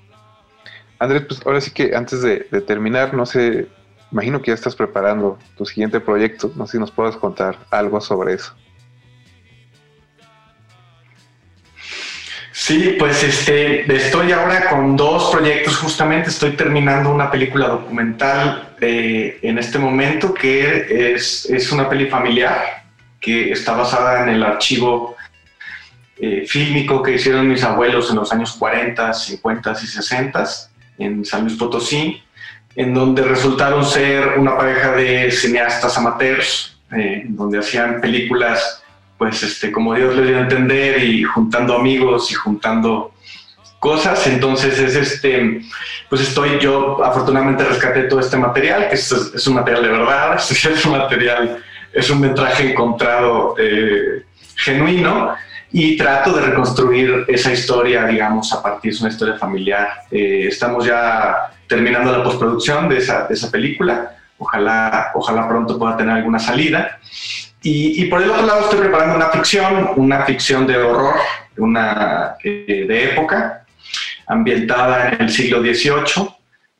Andrés, 0.99 1.23
pues 1.27 1.41
ahora 1.45 1.61
sí 1.61 1.71
que 1.71 1.95
antes 1.95 2.21
de, 2.21 2.39
terminar, 2.65 3.13
no 3.13 3.25
sé, 3.25 3.67
imagino 4.11 4.41
que 4.41 4.51
ya 4.51 4.55
estás 4.55 4.75
preparando 4.75 5.37
tu 5.57 5.65
siguiente 5.65 5.99
proyecto, 5.99 6.51
no 6.55 6.65
sé 6.65 6.73
si 6.73 6.79
nos 6.79 6.91
puedas 6.91 7.15
contar 7.17 7.57
algo 7.71 7.99
sobre 8.01 8.33
eso. 8.33 8.53
Sí, 12.51 12.95
pues 12.97 13.23
este, 13.23 13.95
estoy 13.95 14.31
ahora 14.31 14.69
con 14.69 14.97
dos 14.97 15.31
proyectos, 15.31 15.77
justamente 15.77 16.29
estoy 16.29 16.51
terminando 16.51 17.13
una 17.13 17.29
película 17.29 17.67
documental 17.67 18.73
eh, 18.81 19.39
en 19.41 19.57
este 19.57 19.77
momento 19.77 20.33
que 20.33 21.13
es, 21.13 21.45
es 21.45 21.71
una 21.71 21.87
peli 21.87 22.07
familiar, 22.07 22.83
que 23.21 23.51
está 23.51 23.73
basada 23.73 24.23
en 24.23 24.29
el 24.29 24.43
archivo 24.43 25.15
eh, 26.19 26.45
fílmico 26.47 27.03
que 27.03 27.13
hicieron 27.13 27.47
mis 27.47 27.63
abuelos 27.63 28.09
en 28.09 28.15
los 28.15 28.33
años 28.33 28.53
40, 28.53 29.13
50 29.13 29.71
y 29.71 29.87
60 29.87 30.45
en 30.97 31.23
San 31.23 31.43
Luis 31.43 31.55
Potosí, 31.57 32.23
en 32.77 32.93
donde 32.93 33.23
resultaron 33.23 33.83
ser 33.83 34.37
una 34.37 34.55
pareja 34.55 34.93
de 34.93 35.29
cineastas 35.31 35.97
amateurs, 35.97 36.79
eh, 36.95 37.25
donde 37.27 37.59
hacían 37.59 37.99
películas, 37.99 38.81
pues, 39.17 39.43
este, 39.43 39.71
como 39.71 39.93
Dios 39.93 40.15
les 40.15 40.27
dio 40.27 40.37
a 40.37 40.41
entender, 40.41 41.03
y 41.03 41.23
juntando 41.23 41.75
amigos 41.75 42.31
y 42.31 42.35
juntando 42.35 43.11
cosas. 43.79 44.25
Entonces, 44.27 44.79
es 44.79 44.95
este, 44.95 45.61
pues 46.07 46.21
estoy 46.21 46.59
yo, 46.59 47.03
afortunadamente 47.03 47.65
rescaté 47.65 48.03
todo 48.03 48.21
este 48.21 48.37
material, 48.37 48.87
que 48.87 48.95
es, 48.95 49.11
es 49.11 49.47
un 49.47 49.55
material 49.55 49.83
de 49.83 49.89
verdad, 49.89 50.35
es 50.49 50.85
un 50.85 50.91
material 50.93 51.63
es 51.97 52.09
un 52.11 52.21
metraje 52.21 52.71
encontrado 52.71 53.55
eh, 53.57 54.23
genuino 54.55 55.33
y 55.71 55.97
trato 55.97 56.31
de 56.31 56.41
reconstruir 56.41 57.25
esa 57.27 57.51
historia, 57.51 58.05
digamos, 58.05 58.53
a 58.53 58.61
partir 58.61 58.93
de 58.93 58.99
una 58.99 59.09
historia 59.09 59.37
familiar. 59.37 59.89
Eh, 60.11 60.45
estamos 60.47 60.85
ya 60.85 61.51
terminando 61.67 62.11
la 62.11 62.23
postproducción 62.23 62.89
de 62.89 62.97
esa, 62.97 63.27
de 63.27 63.33
esa, 63.33 63.51
película. 63.51 64.17
Ojalá, 64.37 65.11
ojalá 65.15 65.47
pronto 65.47 65.77
pueda 65.77 65.97
tener 65.97 66.15
alguna 66.15 66.39
salida. 66.39 66.99
Y, 67.61 68.03
y, 68.03 68.05
por 68.05 68.21
el 68.21 68.29
otro 68.29 68.45
lado 68.45 68.61
estoy 68.61 68.79
preparando 68.79 69.15
una 69.15 69.29
ficción, 69.29 69.91
una 69.95 70.23
ficción 70.23 70.67
de 70.67 70.77
horror, 70.77 71.15
una 71.57 72.35
eh, 72.43 72.85
de 72.87 73.11
época, 73.11 73.65
ambientada 74.27 75.09
en 75.09 75.21
el 75.21 75.29
siglo 75.29 75.61
XVIII, 75.61 76.29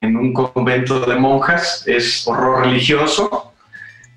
en 0.02 0.16
un 0.18 0.34
convento 0.34 1.00
de 1.02 1.16
monjas. 1.16 1.84
Es 1.88 2.28
horror 2.28 2.66
religioso, 2.66 3.54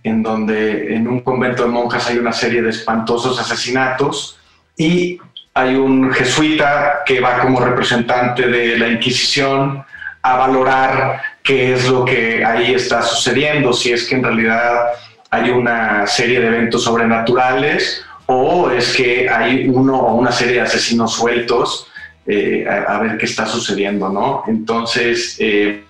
en 0.03 0.23
donde 0.23 0.95
en 0.95 1.09
un 1.09 1.21
convento 1.21 1.65
de 1.65 1.71
monjas 1.71 2.09
hay 2.09 2.19
una 2.19 2.33
serie 2.33 2.63
de 2.63 2.71
espantosos 2.71 3.41
asesinatos 3.41 4.39
y 4.77 5.19
hay 5.55 5.75
un 5.75 6.13
jesuita 6.13 7.01
que 7.05 7.21
va 7.21 7.41
como 7.41 7.61
representante 7.61 8.47
de 8.47 8.79
la 8.79 8.89
Inquisición 8.89 9.85
a 10.23 10.37
valorar 10.37 11.23
qué 11.43 11.75
es 11.75 11.89
lo 11.89 12.05
que 12.05 12.45
ahí 12.45 12.75
está 12.75 13.03
sucediendo, 13.03 13.73
si 13.73 13.93
es 13.93 14.05
que 14.07 14.17
en 14.17 14.25
realidad 14.25 14.87
hay 15.31 15.51
una 15.51 16.07
serie 16.07 16.41
de 16.41 16.49
eventos 16.49 16.85
sobrenaturales 16.85 18.05
o 18.27 18.71
es 18.71 18.95
que 18.95 19.29
hay 19.29 19.69
uno 19.69 19.99
o 19.99 20.15
una 20.15 20.33
serie 20.33 20.55
de 20.55 20.61
asesinos 20.61 21.15
sueltos 21.15 21.87
eh, 22.27 22.65
a, 22.69 22.99
ver 22.99 23.19
qué 23.19 23.27
está 23.27 23.47
sucediendo, 23.47 24.09
¿no? 24.09 24.45
Entonces, 24.47 25.37
eh, 25.41 25.85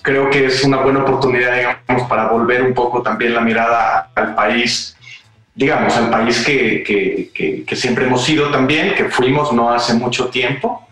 creo 0.00 0.30
que 0.30 0.46
es 0.46 0.64
una 0.64 0.78
buena 0.78 1.02
oportunidad, 1.02 1.54
digamos, 1.54 2.08
para 2.08 2.28
volver 2.28 2.62
un 2.62 2.74
poco 2.74 3.02
también 3.02 3.34
la 3.34 3.42
mirada 3.42 4.10
al 4.14 4.34
país, 4.34 4.96
digamos, 5.54 5.94
al 5.96 6.10
país 6.10 6.44
que, 6.44 6.82
que, 6.82 7.64
que, 7.64 7.76
siempre 7.76 8.06
hemos 8.06 8.24
sido 8.24 8.50
también, 8.50 8.94
que 8.94 9.04
fuimos 9.04 9.52
no 9.52 9.70
hace 9.70 9.94
mucho 9.94 10.28
tiempo 10.28 10.88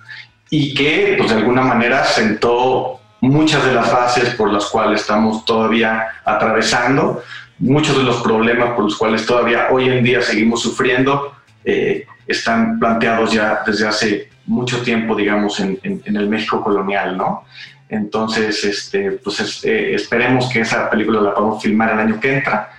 y 0.51 0.75
que, 0.75 1.15
pues, 1.17 1.31
de 1.31 1.37
alguna 1.37 1.63
manera 1.63 2.05
sentó 2.05 3.01
muchas 3.21 3.65
de 3.65 3.73
las 3.73 3.93
bases 3.93 4.35
por 4.35 4.53
las 4.53 4.67
cuales 4.67 5.03
estamos 5.03 5.45
todavía 5.45 6.09
atravesando, 6.25 7.23
muchos 7.59 7.97
de 7.97 8.03
los 8.03 8.17
problemas 8.23 8.71
por 8.71 8.85
los 8.85 8.97
cuales 8.97 9.25
todavía 9.25 9.69
hoy 9.71 9.89
en 9.89 10.03
día 10.03 10.21
seguimos 10.23 10.63
sufriendo, 10.63 11.35
eh, 11.65 12.07
están 12.27 12.79
planteados 12.79 13.33
ya 13.33 13.63
desde 13.67 13.87
hace 13.87 14.31
mucho 14.47 14.83
tiempo, 14.83 15.15
digamos, 15.15 15.61
en, 15.61 15.79
el 15.85 16.29
México 16.29 16.63
colonial, 16.63 17.17
¿no? 17.17 17.45
Entonces, 17.89 18.65
este, 18.65 19.13
pues 19.13 19.65
eh, 19.65 19.95
esperemos 19.95 20.49
que 20.49 20.61
esa 20.61 20.89
película 20.89 21.21
la 21.21 21.35
podamos 21.35 21.63
filmar 21.63 21.93
el 21.93 21.99
año 21.99 22.21
que 22.21 22.35
entra 22.35 22.71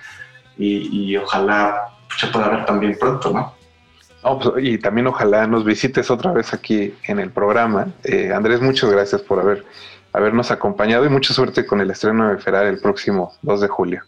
y, 0.58 1.16
ojalá 1.16 1.88
se 2.18 2.26
pueda 2.26 2.48
ver 2.48 2.66
también 2.66 2.96
pronto, 2.98 3.30
¿no? 3.30 3.54
Pues, 4.22 4.64
y 4.64 4.78
también 4.78 5.06
ojalá 5.06 5.46
nos 5.46 5.64
visites 5.64 6.10
otra 6.10 6.32
vez 6.32 6.54
aquí 6.54 6.94
en 7.04 7.18
el 7.18 7.30
programa. 7.30 7.88
Eh, 8.04 8.32
Andrés, 8.34 8.60
muchas 8.60 8.90
gracias 8.90 9.22
por 9.22 9.40
haber, 9.40 9.64
habernos 10.12 10.50
acompañado 10.50 11.04
y 11.04 11.08
mucha 11.08 11.34
suerte 11.34 11.66
con 11.66 11.80
el 11.80 11.90
estreno 11.90 12.30
de 12.30 12.38
Feral 12.38 12.66
el 12.66 12.78
próximo 12.78 13.34
2 13.42 13.60
de 13.60 13.68
julio. 13.68 14.02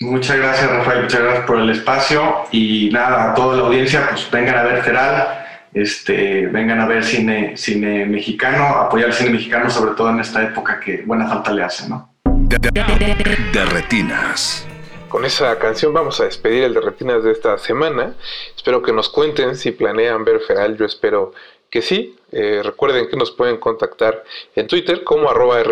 Muchas 0.00 0.36
gracias, 0.36 0.68
Rafael. 0.70 1.02
Muchas 1.02 1.20
gracias 1.20 1.46
por 1.46 1.60
el 1.60 1.70
espacio. 1.70 2.34
Y 2.50 2.90
nada, 2.92 3.30
a 3.30 3.34
toda 3.34 3.56
la 3.56 3.62
audiencia, 3.64 4.08
pues 4.10 4.28
vengan 4.30 4.56
a 4.56 4.62
ver 4.64 4.82
Feral 4.82 5.44
este, 5.74 6.46
vengan 6.46 6.80
a 6.80 6.86
ver 6.86 7.04
cine, 7.04 7.56
cine 7.56 8.06
mexicano, 8.06 8.64
apoyar 8.64 9.08
el 9.08 9.14
cine 9.14 9.30
mexicano, 9.30 9.68
sobre 9.68 9.94
todo 9.94 10.10
en 10.10 10.20
esta 10.20 10.42
época 10.42 10.78
que 10.78 11.02
buena 11.02 11.26
falta 11.26 11.52
le 11.52 11.64
hace, 11.64 11.88
¿no? 11.88 12.14
De, 12.24 13.64
retinas. 13.64 14.66
Con 15.14 15.24
esa 15.24 15.56
canción 15.60 15.92
vamos 15.92 16.18
a 16.18 16.24
despedir 16.24 16.64
el 16.64 16.74
de 16.74 16.80
retinas 16.80 17.22
de 17.22 17.30
esta 17.30 17.56
semana. 17.56 18.16
Espero 18.56 18.82
que 18.82 18.92
nos 18.92 19.08
cuenten 19.08 19.54
si 19.54 19.70
planean 19.70 20.24
ver 20.24 20.40
Feral. 20.40 20.76
Yo 20.76 20.84
espero 20.84 21.32
que 21.70 21.82
sí. 21.82 22.18
Eh, 22.32 22.62
recuerden 22.64 23.08
que 23.08 23.16
nos 23.16 23.30
pueden 23.30 23.58
contactar 23.58 24.24
en 24.56 24.66
Twitter 24.66 25.04
como 25.04 25.30
arroba 25.30 25.62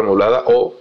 o 0.47 0.77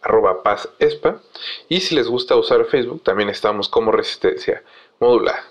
arroba 0.00 0.42
pazespa. 0.42 1.20
Y 1.68 1.82
si 1.82 1.94
les 1.94 2.08
gusta 2.08 2.36
usar 2.36 2.64
Facebook, 2.64 3.02
también 3.04 3.28
estamos 3.28 3.68
como 3.68 3.92
resistencia 3.92 4.62
modulada. 4.98 5.44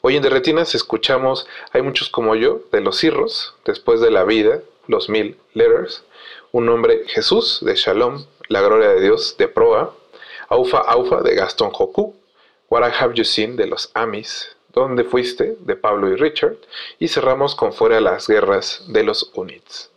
Hoy 0.00 0.16
en 0.16 0.22
Derretinas 0.22 0.74
escuchamos 0.74 1.46
Hay 1.72 1.82
muchos 1.82 2.08
como 2.08 2.34
yo, 2.34 2.62
de 2.72 2.80
los 2.80 2.96
Cirros, 2.96 3.56
Después 3.66 4.00
de 4.00 4.10
la 4.10 4.24
vida, 4.24 4.62
Los 4.86 5.10
Mil 5.10 5.36
Letters, 5.52 6.02
Un 6.50 6.64
nombre 6.64 7.02
Jesús, 7.08 7.58
de 7.60 7.74
Shalom, 7.74 8.24
La 8.48 8.62
Gloria 8.62 8.88
de 8.88 9.02
Dios, 9.02 9.36
de 9.36 9.48
Proa, 9.48 9.94
Aufa 10.52 10.78
Aufa, 10.78 11.22
de 11.22 11.36
Gastón 11.36 11.70
Joku, 11.70 12.12
What 12.68 12.82
I 12.88 12.92
Have 12.98 13.14
You 13.14 13.24
Seen 13.24 13.54
de 13.54 13.68
los 13.68 13.92
Amis, 13.94 14.56
¿Dónde 14.72 15.04
fuiste? 15.04 15.56
de 15.60 15.76
Pablo 15.76 16.08
y 16.08 16.16
Richard, 16.16 16.56
y 16.98 17.06
cerramos 17.06 17.54
con 17.54 17.72
Fuera 17.72 18.00
las 18.00 18.26
guerras 18.26 18.82
de 18.88 19.04
los 19.04 19.30
Units. 19.34 19.90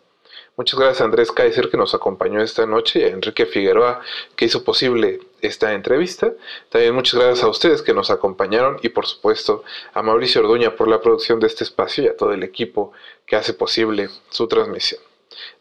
Muchas 0.55 0.79
gracias 0.79 1.01
a 1.01 1.05
Andrés 1.05 1.31
Kaiser 1.31 1.71
que 1.71 1.77
nos 1.77 1.95
acompañó 1.95 2.39
esta 2.39 2.67
noche 2.67 2.99
y 2.99 3.03
a 3.03 3.07
Enrique 3.07 3.47
Figueroa 3.47 4.01
que 4.35 4.45
hizo 4.45 4.63
posible 4.63 5.21
esta 5.41 5.73
entrevista. 5.73 6.31
También 6.69 6.93
muchas 6.93 7.19
gracias 7.19 7.43
a 7.43 7.49
ustedes 7.49 7.81
que 7.81 7.95
nos 7.95 8.11
acompañaron 8.11 8.77
y 8.83 8.89
por 8.89 9.07
supuesto 9.07 9.63
a 9.95 10.03
Mauricio 10.03 10.41
Orduña 10.41 10.75
por 10.75 10.87
la 10.87 11.01
producción 11.01 11.39
de 11.39 11.47
este 11.47 11.63
espacio 11.63 12.03
y 12.03 12.07
a 12.09 12.15
todo 12.15 12.31
el 12.31 12.43
equipo 12.43 12.91
que 13.25 13.35
hace 13.35 13.55
posible 13.55 14.09
su 14.29 14.47
transmisión. 14.47 15.01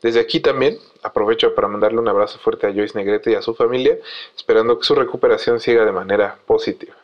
Desde 0.00 0.20
aquí 0.20 0.40
también 0.40 0.78
aprovecho 1.02 1.54
para 1.54 1.68
mandarle 1.68 1.98
un 1.98 2.08
abrazo 2.08 2.38
fuerte 2.38 2.66
a 2.66 2.72
Joyce 2.72 2.96
Negrete 2.96 3.32
y 3.32 3.34
a 3.34 3.42
su 3.42 3.54
familia, 3.54 3.98
esperando 4.36 4.78
que 4.78 4.84
su 4.84 4.94
recuperación 4.94 5.60
siga 5.60 5.84
de 5.84 5.92
manera 5.92 6.38
positiva. 6.46 6.94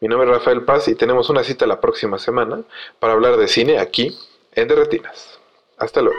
Mi 0.00 0.08
nombre 0.08 0.28
es 0.28 0.36
Rafael 0.36 0.62
Paz 0.64 0.88
y 0.88 0.94
tenemos 0.94 1.30
una 1.30 1.44
cita 1.44 1.66
la 1.66 1.80
próxima 1.80 2.18
semana 2.18 2.62
para 2.98 3.12
hablar 3.12 3.36
de 3.36 3.48
cine 3.48 3.78
aquí 3.78 4.16
en 4.52 4.68
Derretinas. 4.68 5.38
Hasta 5.78 6.02
luego. 6.02 6.18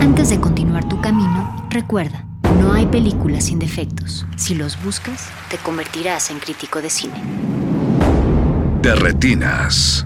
Antes 0.00 0.30
de 0.30 0.40
continuar 0.40 0.88
tu 0.88 1.00
camino, 1.00 1.66
recuerda, 1.70 2.24
no 2.60 2.72
hay 2.72 2.86
películas 2.86 3.46
sin 3.46 3.58
defectos. 3.58 4.26
Si 4.36 4.54
los 4.54 4.82
buscas, 4.84 5.30
te 5.50 5.56
convertirás 5.58 6.30
en 6.30 6.38
crítico 6.38 6.82
de 6.82 6.90
cine. 6.90 7.14
De 8.82 8.94
retinas. 8.94 10.04